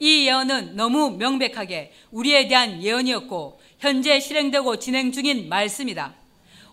[0.00, 6.14] 이 예언은 너무 명백하게 우리에 대한 예언이었고 현재 실행되고 진행 중인 말씀이다.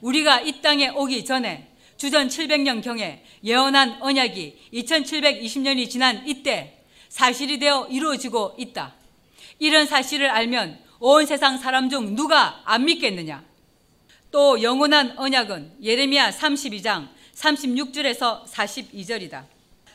[0.02, 1.68] 우리가 이 땅에 오기 전에
[1.98, 8.96] 주전 700년 경에 예언한 언약이 2720년이 지난 이때 사실이 되어 이루어지고 있다.
[9.60, 13.42] 이런 사실을 알면 온 세상 사람 중 누가 안 믿겠느냐?
[14.30, 19.42] 또 영원한 언약은 예레미야 32장 36절에서 42절이다.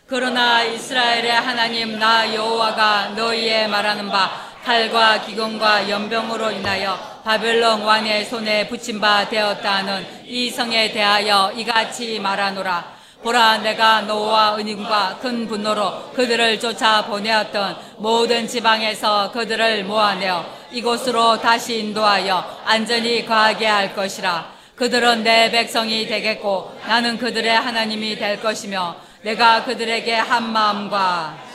[0.08, 4.32] 그러나 이스라엘의 하나님 나 여호와가 너희의 말하는 바
[4.64, 12.95] 칼과 기근과 연병으로 인하여 바벨론 왕의 손에 붙임 바 되었다는 이 성에 대하여 이같이 말하노라
[13.22, 21.78] 보라 내가 노와 은임과 큰 분노로 그들을 쫓아 보내었던 모든 지방에서 그들을 모아내어 이곳으로 다시
[21.78, 24.54] 인도하여 안전히 거하게 할 것이라.
[24.76, 31.46] 그들은 내 백성이 되겠고 나는 그들의 하나님이 될 것이며 내가 그들에게 한 마음과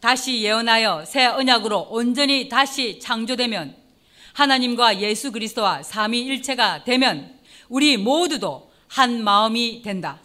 [0.00, 3.76] 다시 예언하여 새 언약으로 온전히 다시 창조되면
[4.34, 7.38] 하나님과 예수 그리스도와 삼위일체가 되면
[7.68, 10.18] 우리 모두도 한 마음이 된다.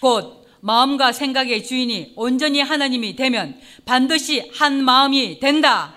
[0.00, 5.94] 곧 마음과 생각의 주인이 온전히 하나님이 되면 반드시 한 마음이 된다.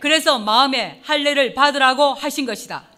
[0.00, 2.88] 그래서 마음에 할례를 받으라고 하신 것이다.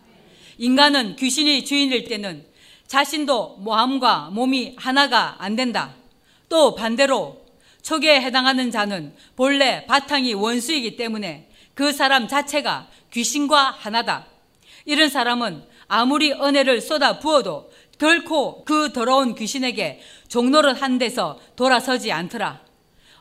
[0.57, 2.47] 인간은 귀신이 주인일 때는
[2.87, 5.95] 자신도 마음과 몸이 하나가 안 된다.
[6.49, 7.45] 또 반대로
[7.83, 14.27] 초기에 해당하는 자는 본래 바탕이 원수이기 때문에 그 사람 자체가 귀신과 하나다.
[14.87, 22.61] 이런 사람은 아무리 은혜를 쏟아 부어도 결코 그 더러운 귀신에게 종노릇 한 데서 돌아서지 않더라.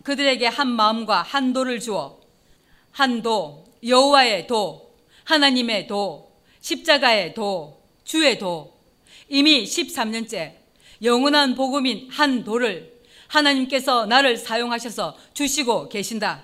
[0.03, 2.20] 그들에게 한 마음과 한 도를 주어
[2.91, 4.93] 한 도, 여호와의 도,
[5.24, 8.78] 하나님의 도, 십자가의 도, 주의 도,
[9.30, 10.53] 이미 13년째
[11.01, 12.93] 영원한 복음인 한 도를
[13.28, 16.43] 하나님께서 나를 사용하셔서 주시고 계신다.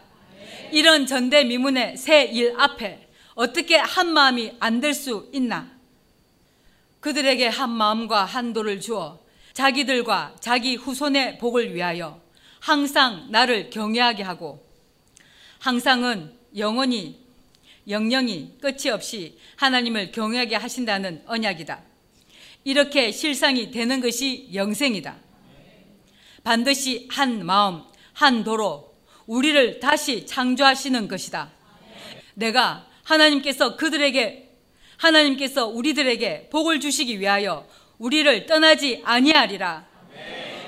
[0.71, 5.78] 이런 전대미문의 새 일 앞에 어떻게 한 마음이 안 될 수 있나?
[6.99, 9.19] 그들에게 한 마음과 한 도를 주어
[9.53, 12.21] 자기들과 자기 후손의 복을 위하여
[12.59, 14.65] 항상 나를 경외하게 하고
[15.59, 17.19] 항상은 영원히
[17.87, 21.81] 영영이 끝이 없이 하나님을 경외하게 하신다는 언약이다.
[22.63, 25.17] 이렇게 실상이 되는 것이 영생이다.
[26.43, 27.83] 반드시 한 마음,
[28.13, 28.93] 한 도로
[29.25, 31.51] 우리를 다시 창조하시는 것이다.
[32.35, 34.48] 내가 하나님께서 그들에게
[34.99, 37.65] 하나님께서 우리들에게 복을 주시기 위하여
[37.97, 39.85] 우리를 떠나지 아니하리라.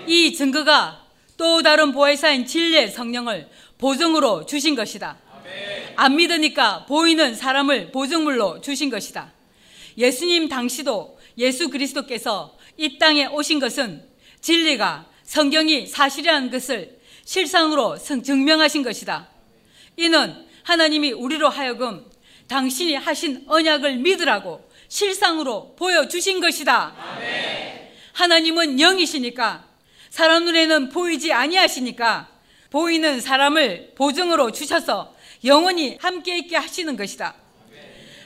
[0.08, 1.06] 이 증거가
[1.38, 5.18] 또 다른 보혜사인 진리의 성령을 보증으로 주신 것이다.
[5.96, 9.32] 안 믿으니까 보이는 사람을 보증물로 주신 것이다.
[9.98, 14.08] 예수님 당시도 예수 그리스도께서 이 땅에 오신 것은
[14.40, 19.30] 진리가 성경이 사실이라는 것을 실상으로 증명하신 것이다.
[19.98, 22.06] 이는 하나님이 우리로 하여금
[22.52, 26.94] 당신이 하신 언약을 믿으라고 실상으로 보여주신 것이다.
[28.12, 29.66] 하나님은 영이시니까
[30.10, 32.28] 사람 눈에는 보이지 아니하시니까
[32.70, 37.36] 보이는 사람을 보증으로 주셔서 영원히 함께 있게 하시는 것이다.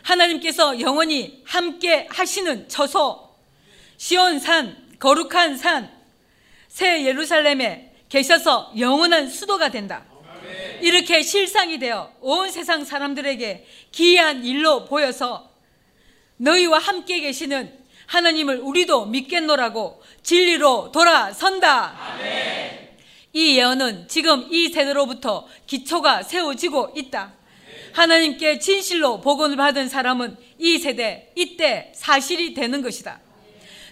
[0.02, 3.30] 하나님께서 영원히 함께 하시는 처소,
[3.98, 5.92] 시온산, 거룩한 산,
[6.68, 10.04] 새 예루살렘에 계셔서 영원한 수도가 된다.
[10.86, 15.50] 이렇게 실상이 되어 온 세상 사람들에게 기이한 일로 보여서
[16.38, 17.76] 너희와 함께 계시는
[18.06, 22.14] 하나님을 우리도 믿겠노라고 진리로 돌아선다.
[22.14, 22.90] 아멘.
[23.34, 27.34] 이 예언은 지금 이 세대로부터 기초가 세워지고 있다.
[27.94, 33.22] 하나님께 진실로 복원을 받은 사람은 이 세대, 이때 사실이 되는 것이다.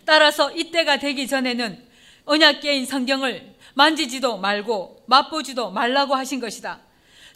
[0.06, 1.84] 따라서 이때가 되기 전에는
[2.26, 6.80] 언약계인 성경을 만지지도 말고 맛보지도 말라고 하신 것이다.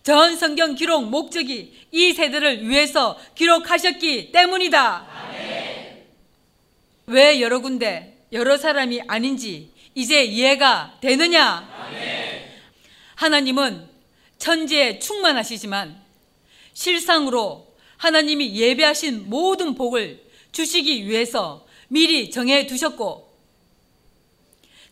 [0.08, 5.06] 전 성경 기록 목적이 이 세대를 위해서 기록하셨기 때문이다.
[5.06, 6.06] 아멘.
[7.08, 11.70] 왜 여러 군데 여러 사람이 아닌지 이제 이해가 되느냐?
[11.78, 12.42] 아멘.
[13.16, 13.90] 하나님은
[14.38, 16.02] 천지에 충만하시지만
[16.72, 23.30] 실상으로 하나님이 예배하신 모든 복을 주시기 위해서 미리 정해 두셨고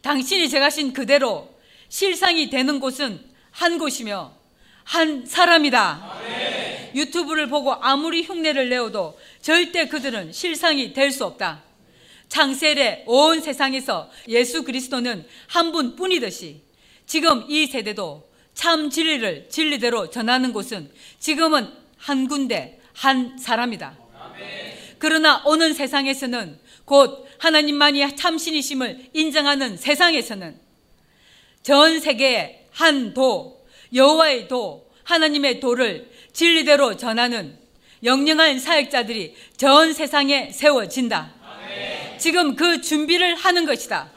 [0.01, 1.55] 당신이 정하신 그대로
[1.87, 4.43] 실상이 되는 곳은 한 곳이며
[4.85, 6.19] 한 사람이다.
[6.21, 6.91] 아멘.
[6.95, 11.63] 유튜브를 보고 아무리 흉내를 내어도 절대 그들은 실상이 될 수 없다.
[12.29, 16.61] 창세래 온 세상에서 예수 그리스도는 한 분뿐이듯이
[17.05, 23.97] 지금 이 세대도 참 진리를 진리대로 전하는 곳은 지금은 한 군데 한 사람이다.
[24.97, 30.57] 그러나 오는 세상에서는 곧 하나님만이 참신이심을 인정하는 세상에서는
[31.61, 37.57] 전 세계의 한 도, 여호와의 도, 하나님의 도를 진리대로 전하는
[38.03, 41.33] 영영한 사역자들이 전 세상에 세워진다.
[42.17, 44.11] 지금 그 준비를 하는 것이다.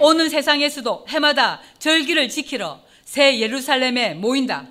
[0.00, 4.66] 오는 세상에서도 해마다 절기를 지키러 새 예루살렘에 모인다.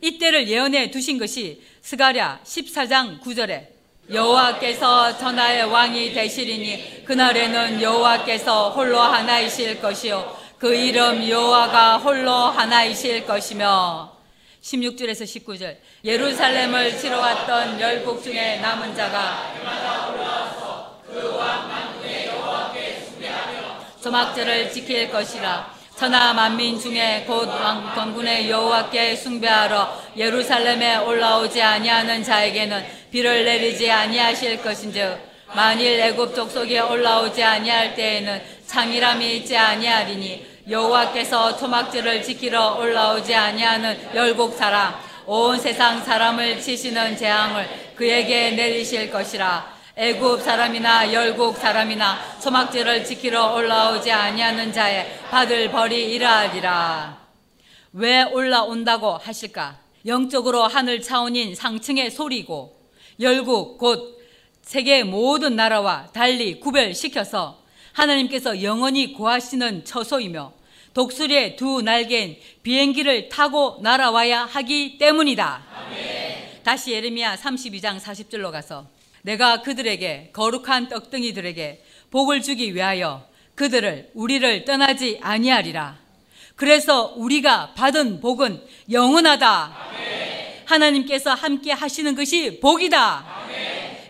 [0.00, 3.78] 이때를 예언해 두신 것이 스가랴 14장 9절에
[4.12, 14.12] 여호와께서 전하의 왕이 되시리니 그날에는 여호와께서 홀로 하나이실 것이요 그 이름 여호와가 홀로 하나이실 것이며
[14.60, 15.76] 16절에서 19절.
[16.04, 19.54] 예루살렘을 치러 왔던 열국 중에 남은 자가
[24.02, 25.78] 조막절을 지킬 것이라.
[25.96, 35.18] 천하 만민 중에 곧 왕군의 여호와께 숭배하러 예루살렘에 올라오지 아니하는 자에게는 비를 내리지 아니하실 것인즉
[35.54, 44.54] 만일 애굽 족속에 올라오지 아니할 때에는 창이람이 있지 아니하리니 여호와께서 토막질을 지키러 올라오지 아니하는 열국
[44.54, 44.94] 사람
[45.26, 54.12] 온 세상 사람을 치시는 재앙을 그에게 내리실 것이라 애굽 사람이나 열국 사람이나 소막지를 지키러 올라오지
[54.12, 57.18] 아니하는 자의 받을 벌이 이러하리라.
[57.94, 59.76] 왜 올라온다고 하실까?
[60.06, 62.78] 영적으로 하늘 차원인 상층의 소리고
[63.18, 64.17] 열국 곧
[64.68, 67.58] 세계 모든 나라와 달리 구별시켜서
[67.94, 70.52] 하나님께서 영원히 구하시는 처소이며
[70.92, 75.62] 독수리의 두 날개인 비행기를 타고 날아와야 하기 때문이다.
[75.74, 76.62] 아멘.
[76.62, 78.86] 다시 예레미야 32장 40절로 가서
[79.22, 85.96] 내가 그들에게 거룩한 떡등이들에게 복을 주기 위하여 그들을 우리를 떠나지 아니하리라.
[86.56, 89.48] 그래서 우리가 받은 복은 영원하다.
[89.48, 90.64] 아멘.
[90.66, 93.37] 하나님께서 함께 하시는 것이 복이다.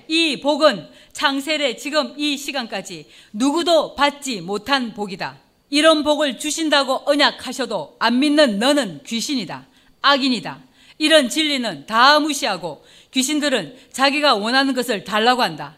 [0.09, 5.39] 이 복은 창세래 지금 이 시간까지 누구도 받지 못한 복이다.
[5.71, 9.67] 이런 복을 주신다고 언약하셔도 안 믿는 너는 귀신이다.
[10.01, 10.61] 악인이다.
[10.97, 15.77] 이런 진리는 다 무시하고 귀신들은 자기가 원하는 것을 달라고 한다.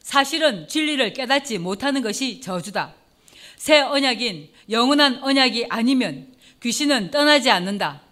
[0.00, 2.92] 사실은 진리를 깨닫지 못하는 것이 저주다.
[3.56, 6.26] 새 언약인 영원한 언약이 아니면
[6.60, 8.03] 귀신은 떠나지 않는다.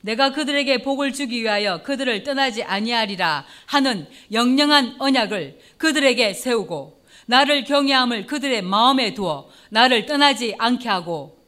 [0.00, 8.26] 내가 그들에게 복을 주기 위하여 그들을 떠나지 아니하리라 하는 영영한 언약을 그들에게 세우고 나를 경외함을
[8.26, 11.38] 그들의 마음에 두어 나를 떠나지 않게 하고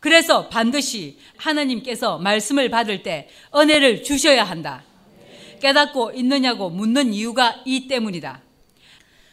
[0.00, 4.82] 그래서 반드시 하나님께서 말씀을 받을 때 은혜를 주셔야 한다.
[5.60, 8.40] 깨닫고 있느냐고 묻는 이유가 이 때문이다.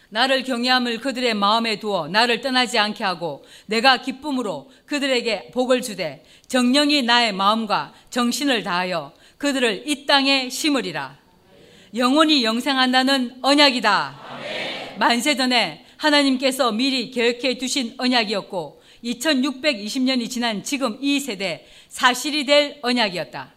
[0.09, 7.03] 나를 경외함을 그들의 마음에 두어 나를 떠나지 않게 하고 내가 기쁨으로 그들에게 복을 주되 정령이
[7.03, 11.17] 나의 마음과 정신을 다하여 그들을 이 땅에 심으리라.
[11.95, 14.19] 영원히 영생한다는 언약이다.
[14.97, 23.53] 만세 전에 하나님께서 미리 계획해 두신 언약이었고 2620년이 지난 지금 이 세대 사실이 될 언약이었다.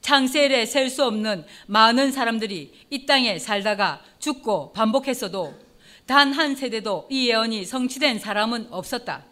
[0.00, 5.54] 창세일에 셀 수 없는 많은 사람들이 이 땅에 살다가 죽고 반복했어도
[6.06, 9.24] 단 한 세대도 이 예언이 성취된 사람은 없었다.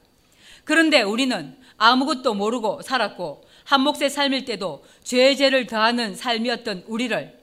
[0.65, 7.39] 그런데 우리는 아무것도 모르고 살았고 한 몫의 삶일 때도 죄 죄를 더하는 삶이었던 우리를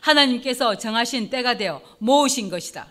[0.00, 2.86] 하나님께서 정하신 때가 되어 모으신 것이다.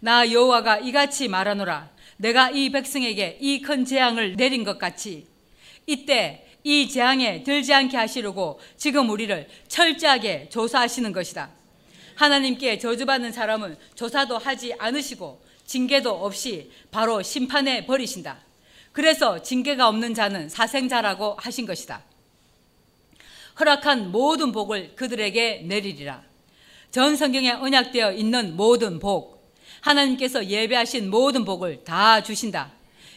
[0.00, 1.90] 나 여호와가 이같이 말하노라.
[2.18, 5.26] 내가 이 백성에게 이 큰 재앙을 내린 것 같이
[5.86, 11.50] 이때 이 재앙에 들지 않게 하시려고 지금 우리를 철저하게 조사하시는 것이다.
[12.18, 18.38] 하나님께 저주받는 사람은 조사도 하지 않으시고 징계도 없이 바로 심판해 버리신다.
[18.90, 22.02] 그래서 징계가 없는 자는 사생자라고 하신 것이다.
[23.60, 26.24] 허락한 모든 복을 그들에게 내리리라.
[26.90, 32.72] 전 성경에 언약되어 있는 모든 복, 하나님께서 예배하신 모든 복을 다 주신다.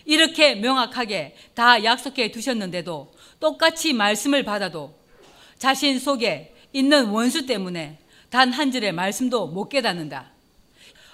[0.06, 4.94] 이렇게 명확하게 다 약속해 두셨는데도 똑같이 말씀을 받아도
[5.58, 8.01] 자신 속에 있는 원수 때문에
[8.32, 10.32] 단 한 줄의 말씀도 못 깨닫는다.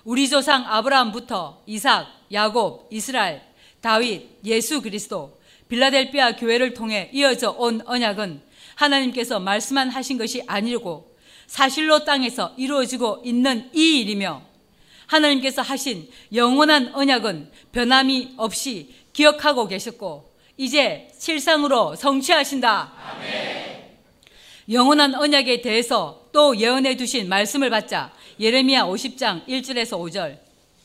[0.03, 3.41] 우리 조상 아브라함부터 이삭, 야곱, 이스라엘,
[3.82, 5.38] 다윗, 예수 그리스도,
[5.68, 8.41] 빌라델피아 교회를 통해 이어져 온 언약은
[8.76, 14.43] 하나님께서 말씀만 하신 것이 아니고 사실로 땅에서 이루어지고 있는 이 일이며
[15.07, 22.93] 하나님께서 하신 영원한 언약은 변함이 없이 기억하고 계셨고 이제 실상으로 성취하신다.
[22.95, 23.66] 아멘.
[24.70, 30.38] 영원한 언약에 대해서 또 예언해 두신 말씀을 받자 예레미야 50장 1절에서 5절.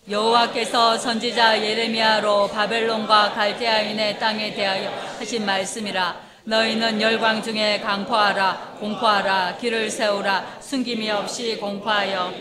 [0.09, 6.17] 여호와께서 선지자 예레미야로 바벨론과 갈대아인의 땅에 대하여 하신 말씀이라.
[6.45, 12.33] 너희는 열광 중에 강포하라 공포하라 길을 세우라 숨김이 없이 공포하여.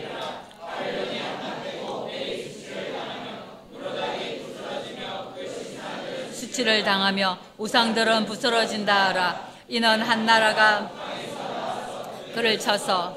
[6.32, 9.52] 수치를 당하며 우상들은 부스러진다 하라.
[9.68, 10.90] 이는 한 나라가
[12.34, 13.16] 그를 쳐서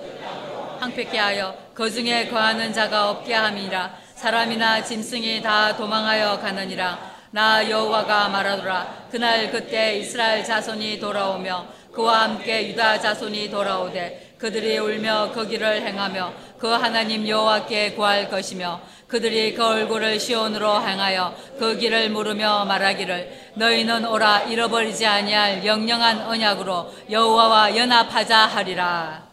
[0.80, 3.98] 황폐케 하여 그 중에 거하는 자가 없게 함이라.
[4.16, 7.16] 사람이나 짐승이 다 도망하여 가느니라.
[7.32, 9.08] 나 여호와가 말하노라.
[9.12, 16.32] 그날 그때 이스라엘 자손이 돌아오며 그와 함께 유다 자손이 돌아오되 그들이 울며 그 길을 행하며
[16.60, 24.06] 그 하나님 여호와께 구할 것이며 그들이 그 얼굴을 시온으로 향하여 그 길을 물으며 말하기를 너희는
[24.06, 29.28] 오라 잃어버리지 아니할 영영한 언약으로 여호와와 연합하자 하리라.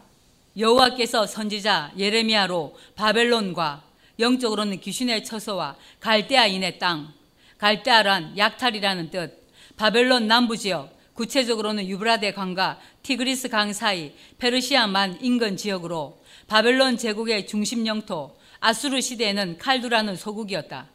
[0.57, 3.83] 여호와께서 선지자 예레미야로 바벨론과
[4.17, 7.13] 영적으로는 귀신의 처소와 갈대아인의 땅,
[7.59, 9.47] 갈대아란 약탈이라는 뜻,
[9.77, 17.85] 바벨론 남부 지역, 구체적으로는 유브라데 강과 티그리스 강 사이 페르시아만 인근 지역으로 바벨론 제국의 중심
[17.85, 20.87] 영토 아수르 시대에는 칼두라는 소국이었다.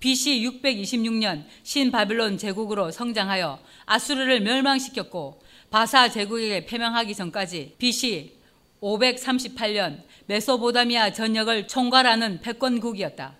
[0.00, 8.36] BC 626년 신바벨론 제국으로 성장하여 아수르를 멸망시켰고 바사 제국에게 패망하기 전까지 BC
[8.82, 13.36] 538년 메소보다미아 전역을 총괄하는 패권국이었다.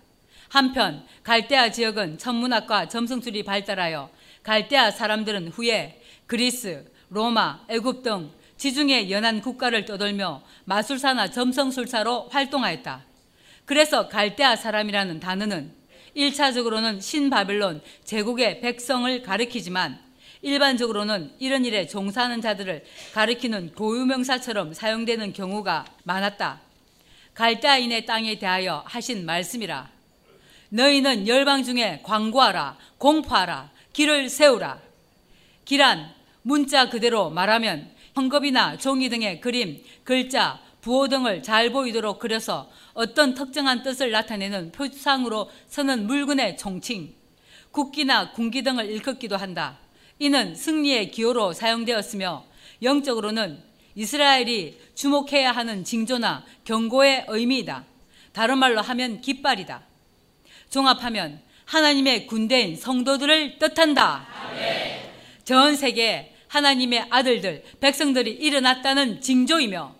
[0.47, 4.09] 한편 갈대아 지역은 천문학과 점성술이 발달하여
[4.43, 6.01] 갈대아 사람들은 후에
[6.33, 13.03] 그리스, 로마, 애굽 등 지중해 연안 국가를 떠돌며 마술사나 점성술사로 활동하였다.
[13.65, 15.71] 그래서 갈대아 사람이라는 단어는
[16.17, 19.99] 1차적으로는 신바벨론 제국의 백성을 가리키지만
[20.41, 26.61] 일반적으로는 이런 일에 종사하는 자들을 가리키는 고유명사처럼 사용되는 경우가 많았다.
[27.35, 29.87] 갈대아인의 땅에 대하여 하신 말씀이라.
[30.69, 34.81] 너희는 열방 중에 광고하라, 공포하라, 길을 세우라.
[35.65, 36.13] 기란
[36.43, 43.81] 문자 그대로 말하면 헝겊이나 종이 등의 그림, 글자, 부호 등을 잘 보이도록 그려서 어떤 특정한
[43.83, 47.13] 뜻을 나타내는 표상으로 서는 물건의 총칭,
[47.71, 49.79] 국기나 군기 등을 일컫기도 한다.
[50.19, 52.45] 이는 승리의 기호로 사용되었으며
[52.81, 53.63] 영적으로는
[53.95, 57.85] 이스라엘이 주목해야 하는 징조나 경고의 의미이다.
[58.33, 59.81] 다른 말로 하면 깃발이다.
[60.69, 64.27] 종합하면 하나님의 군대인 성도들을 뜻한다.
[65.45, 69.95] 전 세계에 하나님의 아들들, 백성들이 일어났다는 징조이며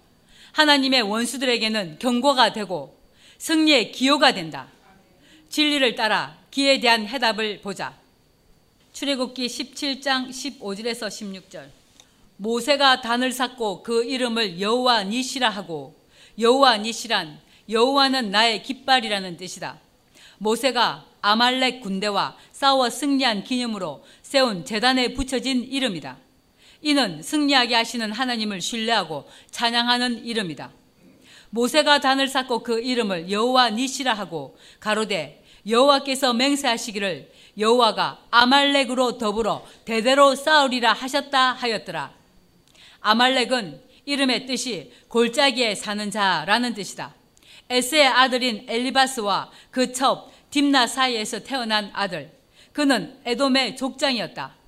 [0.52, 2.96] 하나님의 원수들에게는 경고가 되고
[3.40, 4.68] 승리의 기호가 된다.
[5.50, 7.98] 진리를 따라 기에 대한 해답을 보자.
[8.94, 11.70] 출애굽기 17장 15절에서 16절.
[12.38, 15.96] 모세가 단을 쌓고 그 이름을 여호와 니시라 하고
[16.38, 19.80] 여호와 니시란 여호와는 나의 깃발이라는 뜻이다.
[20.38, 26.23] 모세가 아말렉 군대와 싸워 승리한 기념으로 세운 재단에 붙여진 이름이다.
[26.84, 30.70] 이는 승리하게 하시는 하나님을 신뢰하고 찬양하는 이름이다.
[31.50, 40.36] 모세가 단을 쌓고 그 이름을 여호와 니시라 하고 가로되 여호와께서 맹세하시기를 여호와가 아말렉으로 더불어 대대로
[40.36, 42.12] 싸우리라 하셨다 하였더라.
[43.00, 47.16] 아말렉은 이름의 뜻이 골짜기에 사는 자라는 뜻이다.
[47.70, 52.30] 에스의 아들인 엘리바스와 그 첩 딥나 사이에서 태어난 아들.
[52.74, 54.63] 그는 에돔의 족장이었다.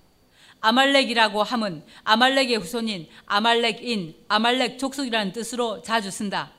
[0.65, 6.53] 아말렉이라고 함은 아말렉의 후손인 아말렉인 아말렉 족속이라는 뜻으로 자주 쓴다.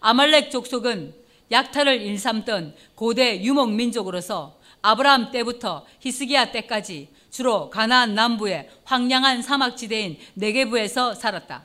[0.00, 1.14] 아말렉 족속은
[1.52, 10.18] 약탈을 일삼던 고대 유목 민족으로서 아브라함 때부터 히스기야 때까지 주로 가나안 남부의 황량한 사막 지대인
[10.34, 11.62] 네게부에서 살았다.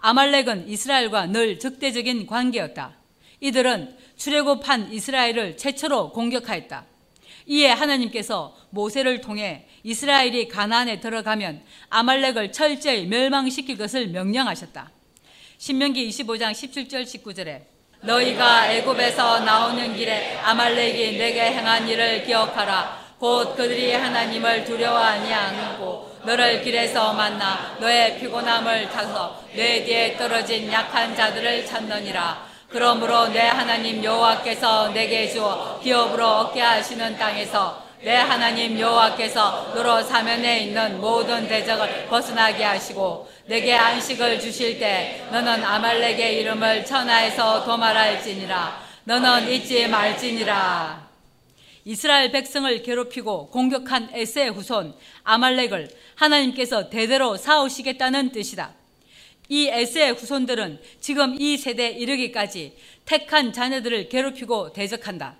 [0.00, 2.92] 아말렉은 이스라엘과 늘 적대적인 관계였다.
[3.40, 6.84] 이들은 출애굽한 이스라엘을 최초로 공격하였다.
[7.46, 14.90] 이에 하나님께서 모세를 통해 이스라엘이 가나안에 들어가면 아말렉을 철저히 멸망시킬 것을 명령하셨다.
[15.58, 17.62] 신명기 25장 17절 19절에
[18.00, 23.04] 너희가 애굽에서 나오는 길에 아말렉이 내게 행한 일을 기억하라.
[23.18, 31.14] 곧 그들이 하나님을 두려워하지 않고 너를 길에서 만나 너의 피곤함을 타서 내 뒤에 떨어진 약한
[31.14, 32.46] 자들을 찾느니라.
[32.68, 40.64] 그러므로 내 하나님 여호와께서 내게 주어 기업으로 얻게 하시는 땅에서 내 하나님 여호와께서 너로 사면에
[40.64, 49.50] 있는 모든 대적을 벗어나게 하시고 내게 안식을 주실 때 너는 아말렉의 이름을 천하에서 도말할지니라 너는
[49.50, 51.08] 잊지 말지니라
[51.86, 58.72] 이스라엘 백성을 괴롭히고 공격한 에스의 후손 아말렉을 하나님께서 대대로 사오시겠다는 뜻이다.
[59.48, 65.36] 이 에스의 후손들은 지금 이 세대에 이르기까지 택한 자녀들을 괴롭히고 대적한다.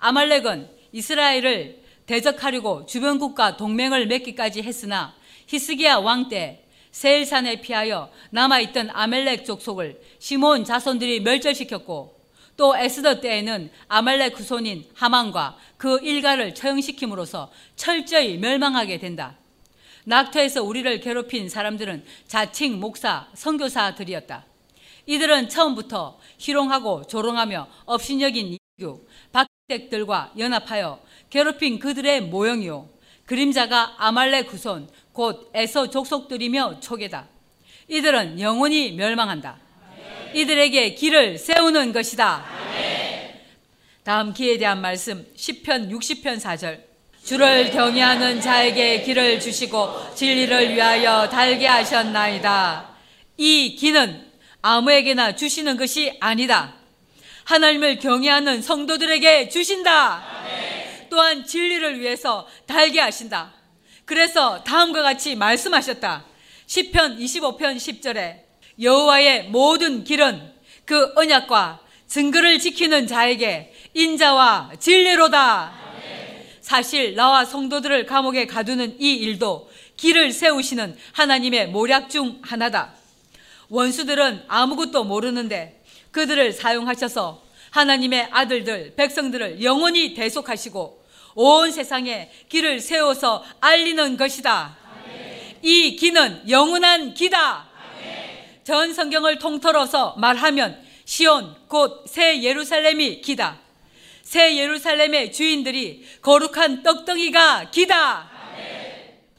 [0.00, 5.14] 아말렉은 이스라엘을 대적하려고 주변국과 동맹을 맺기까지 했으나
[5.46, 12.18] 히스기야 왕 때 세일산에 피하여 남아있던 아멜렉 족속을 시몬 자손들이 멸절시켰고
[12.56, 19.36] 또 에스더 때에는 아말렉 후손인 하만과 그 일가를 처형시킴으로써 철저히 멸망하게 된다.
[20.04, 24.44] 낙토에서 우리를 괴롭힌 사람들은 자칭 목사, 선교사들이었다.
[25.06, 29.00] 이들은 처음부터 희롱하고 조롱하며 업신여긴 이유,
[29.68, 30.98] 박댁들과 연합하여
[31.28, 32.88] 괴롭힌 그들의 모형이요.
[33.26, 37.26] 그림자가 아말렉 후손, 곧 에서 족속들이며 초계다.
[37.88, 39.58] 이들은 영원히 멸망한다.
[40.32, 42.46] 이들에게 길을 세우는 것이다.
[44.04, 46.80] 다음 기에 대한 말씀 10편 60편 4절
[47.22, 52.88] 주를 경외하는 자에게 길을 주시고 진리를 위하여 달게 하셨나이다.
[53.36, 56.77] 이 기는 아무에게나 주시는 것이 아니다.
[57.48, 60.22] 하나님을 경외하는 성도들에게 주신다.
[61.08, 63.54] 또 또한 진리를 위해서 달게 하신다.
[64.04, 66.26] 그래서 다음과 같이 말씀하셨다.
[66.66, 68.40] 10편 25편 10절에
[68.82, 70.52] 여호와의 모든 길은
[70.84, 75.72] 그 언약과 증거를 지키는 자에게 인자와 진리로다.
[76.60, 82.92] 사실 나와 성도들을 감옥에 가두는 이 일도 길을 세우시는 하나님의 모략 중 하나다.
[83.70, 85.77] 원수들은 아무것도 모르는데
[86.18, 87.40] 그들을 사용하셔서
[87.70, 91.04] 하나님의 아들들, 백성들을 영원히 대속하시고
[91.36, 94.76] 온 세상에 길을 세워서 알리는 것이다.
[95.62, 97.68] 이 기는 영원한 기다.
[98.64, 103.60] 전 성경을 통틀어서 말하면 시온 곧 새 예루살렘이 기다.
[104.22, 108.28] 새 예루살렘의 주인들이 거룩한 떡덩이가 기다.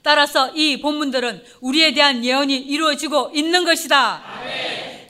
[0.01, 4.23] 따라서 이 본문들은 우리에 대한 예언이 이루어지고 있는 것이다.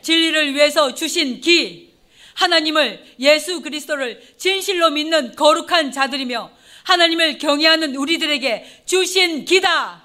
[0.02, 1.90] 진리를 위해서 주신 기,
[2.36, 6.52] 하나님을 예수 그리스도를 진실로 믿는 거룩한 자들이며
[6.84, 10.02] 하나님을 경외하는 우리들에게 주신 기다.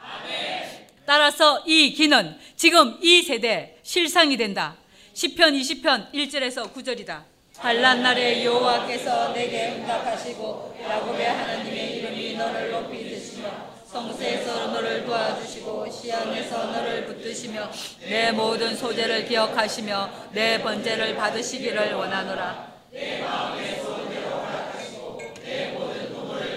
[1.06, 4.76] 따라서 이 기는 지금 이 세대 실상이 된다.
[5.14, 7.22] 10편 20편 1절에서 9절이다.
[7.56, 16.64] 환란 날에 여호와께서 내게 응답하시고 야곱의 하나님의 이름이 너를 높이 드시며 성세에서 너를 도와주시고 시안에서
[16.72, 17.70] 너를 붙드시며
[18.00, 22.72] 내 모든 소재를 기억하시며 내 번제를 받으시기를 원하노라.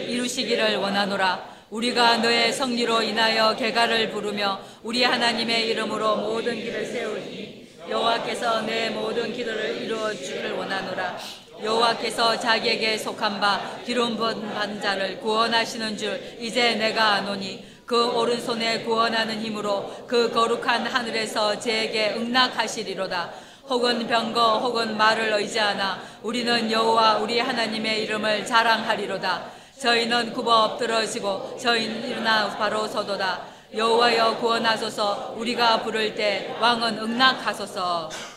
[0.08, 1.58] 이루시기를 원하노라.
[1.70, 9.32] 우리가 너의 성리로 인하여 개가를 부르며 우리 하나님의 이름으로 모든 길을 세우니 여호와께서 내 모든
[9.32, 11.20] 기도를 이루어 주기를 원하노라.
[11.64, 19.41] 여호와께서 자기에게 속한 바 기름 부은 자를 구원하시는 줄 이제 내가 아노니 그 오른손에 구원하는
[19.41, 23.32] 힘으로 그 거룩한 하늘에서 제게 응낙하시리로다.
[23.70, 29.58] 혹은 병거 혹은 말을 의지하나 우리는 여호와 우리 하나님의 이름을 자랑하리로다.
[29.80, 33.41] 저희는 굽어 엎드러지고 저희는 일어나 바로 서도다.
[33.76, 38.37] 여호와여 구원하소서 우리가 부를 때 왕은 응낙하소서.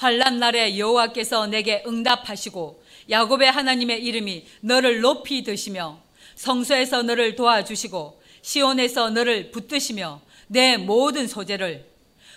[0.00, 5.98] 환란 날에 여호와께서 내게 응답하시고 야곱의 하나님의 이름이 너를 높이 드시며
[6.36, 11.84] 성소에서 너를 도와주시고 시온에서 너를 붙드시며 내 모든 소재를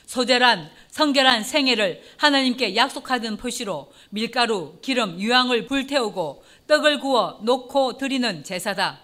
[0.05, 8.99] 소재란 성결한 생애를 하나님께 약속하던 표시로 밀가루, 기름, 유황을 불태우고 떡을 구워 놓고 드리는 제사다.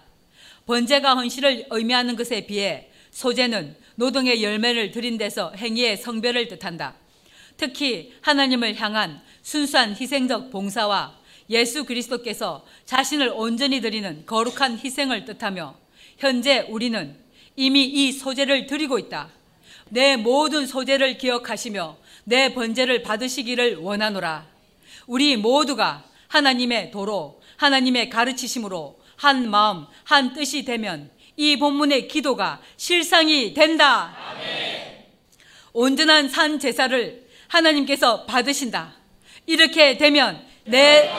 [0.66, 6.99] 번제가 헌신을 의미하는 것에 비해 소재는 노동의 열매를 드린 데서 행위의 성별을 뜻한다.
[7.60, 11.14] 특히 하나님을 향한 순수한 희생적 봉사와
[11.50, 15.74] 예수 그리스도께서 자신을 온전히 드리는 거룩한 희생을 뜻하며
[16.16, 17.14] 현재 우리는
[17.56, 19.28] 이미 이 소재를 드리고 있다.
[19.90, 24.46] 내 모든 소재를 기억하시며 내 번제를 받으시기를 원하노라.
[25.06, 33.52] 우리 모두가 하나님의 도로, 하나님의 가르치심으로 한 마음, 한 뜻이 되면 이 본문의 기도가 실상이
[33.52, 34.16] 된다.
[35.74, 38.92] 온전한 산 제사를 하나님께서 받으신다.
[39.46, 41.10] 이렇게 되면 내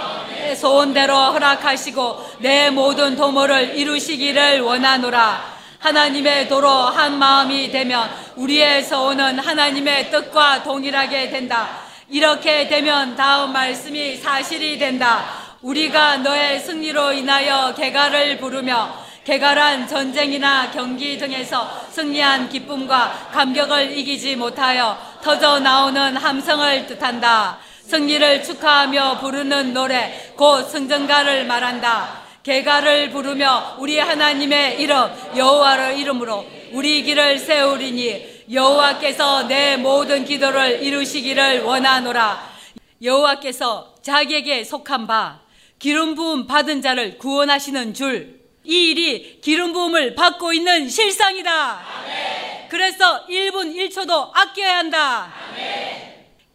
[0.56, 5.62] 소원대로 허락하시고 내 모든 도모를 이루시기를 원하노라.
[5.80, 11.82] 하나님의 도로 한 마음이 되면 우리의 소원은 하나님의 뜻과 동일하게 된다.
[12.08, 15.26] 이렇게 되면 다음 말씀이 사실이 된다.
[15.62, 25.11] 우리가 너의 승리로 인하여 개가를 부르며 개가란 전쟁이나 경기 등에서 승리한 기쁨과 감격을 이기지 못하여
[25.22, 27.60] 터져 나오는 함성을 뜻한다.
[27.86, 32.22] 승리를 축하하며 부르는 노래, 곧 승전가를 말한다.
[32.44, 41.62] 개가를 부르며 우리 하나님의 이름 여호와의 이름으로 우리 길을 세우리니 여호와께서 내 모든 기도를 이루시기를
[41.62, 42.52] 원하노라.
[43.04, 45.40] 여호와께서 자기에게 속한 바
[45.78, 51.82] 기름 부음 받은 자를 구원하시는 줄 이 일이 기름 부음을 받고 있는 실상이다.
[52.72, 55.34] 그래서 1분 1초도 아껴야 한다.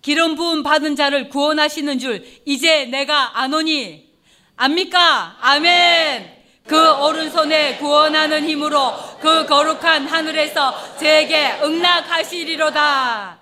[0.00, 4.08] 기름 부음 받은 자를 구원하시는 줄 이제 내가 아노니
[4.56, 5.36] 압니까?
[5.42, 6.36] 아멘.
[6.66, 13.38] 그 오른손에 구원하는 힘으로 그 거룩한 하늘에서 제게 응낙하시리로다.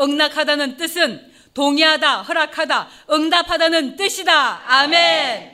[0.00, 4.62] 응낙하다는 뜻은 동의하다, 허락하다, 응답하다는 뜻이다.
[4.66, 5.52] 아멘.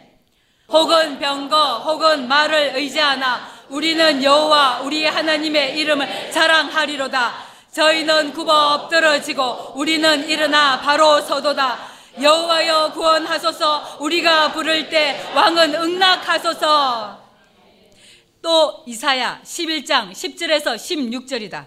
[0.68, 7.32] 혹은 병거, 혹은 말을 의지하나 우리는 여호와 우리 하나님의 이름을 자랑하리로다.
[7.72, 11.78] 저희는 굽어 엎드러지고 우리는 일어나 바로 서도다.
[12.20, 13.96] 여호와여 구원하소서.
[14.00, 17.22] 우리가 부를 때 왕은 응낙하소서.
[18.42, 21.64] 또 이사야 11장 10절에서 16절이다.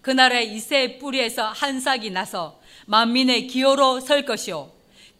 [0.00, 4.70] 그날에 이새의 뿌리에서 한 싹이 나서 만민의 기호로 설 것이요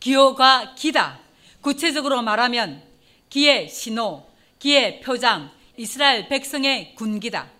[0.00, 1.18] 기호가 기다.
[1.60, 2.82] 구체적으로 말하면
[3.28, 4.26] 기의 신호,
[4.58, 7.50] 기의 표장, 이스라엘 백성의 군기다.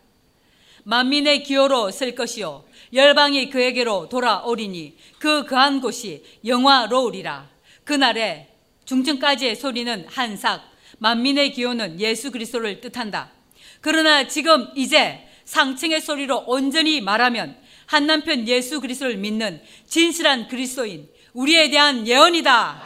[0.85, 7.49] 만민의 기호로 쓸 것이요 열방이 그에게로 돌아오리니 그 그한 곳이 영화로우리라.
[7.85, 8.49] 그날에
[8.85, 10.63] 중층까지의 소리는 한삭,
[10.99, 13.31] 만민의 기호는 예수 그리스도를 뜻한다.
[13.81, 17.57] 그러나 지금 이제 상층의 소리로 온전히 말하면
[17.87, 22.83] 한 남편 예수 그리스도를 믿는 진실한 그리스도인 우리에 대한 예언이다.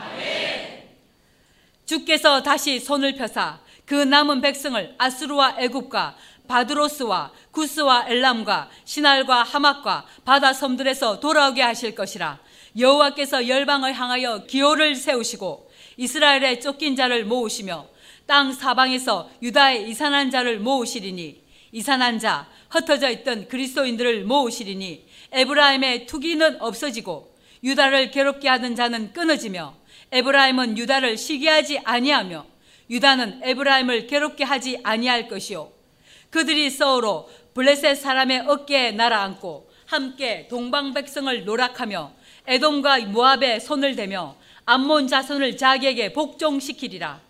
[1.87, 6.15] 주께서 다시 손을 펴사 그 남은 백성을 아수르와 애굽과
[6.47, 12.39] 바드로스와 구스와 엘람과 시날과 하막과 바다 섬들에서 돌아오게 하실 것이라.
[12.79, 17.87] 여호와께서 열방을 향하여 기호를 세우시고 이스라엘의 쫓긴 자를 모으시며
[18.27, 27.35] 땅 사방에서 유다의 이산한 자를 모으시리니 이산한 자 흩어져 있던 그리스도인들을 모으시리니 에브라임의 투기는 없어지고
[27.65, 29.75] 유다를 괴롭게 하던 자는 끊어지며
[30.13, 32.58] 에브라임은 유다를 시기하지 아니하며
[32.91, 35.71] 유다는 에브라임을 괴롭게 하지 아니할 것이요.
[36.31, 42.13] 그들이 서로 블레셋 사람의 어깨에 날아앉고 함께 동방 백성을 노락하며
[42.47, 47.21] 에돔과 모압에 손을 대며 암몬 자손을 자기에게 복종시키리라.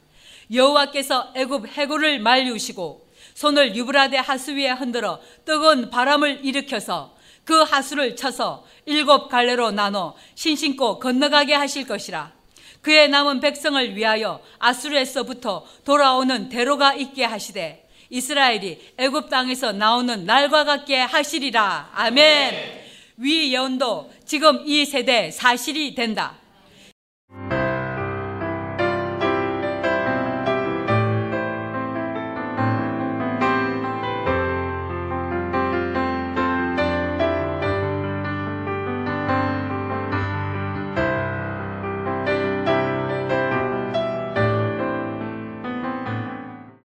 [0.52, 8.66] 여호와께서 애굽 해골을 말리우시고 손을 유브라데 하수 위에 흔들어 뜨거운 바람을 일으켜서 그 하수를 쳐서
[8.84, 12.32] 일곱 갈래로 나눠 신신고 건너가게 하실 것이라
[12.80, 20.96] 그의 남은 백성을 위하여 아수르에서부터 돌아오는 대로가 있게 하시되 이스라엘이 애굽 땅에서 나오는 날과 같게
[20.98, 21.90] 하시리라.
[21.94, 22.88] 아멘.
[23.18, 26.38] 위 예언도 지금 이 세대 사실이 된다.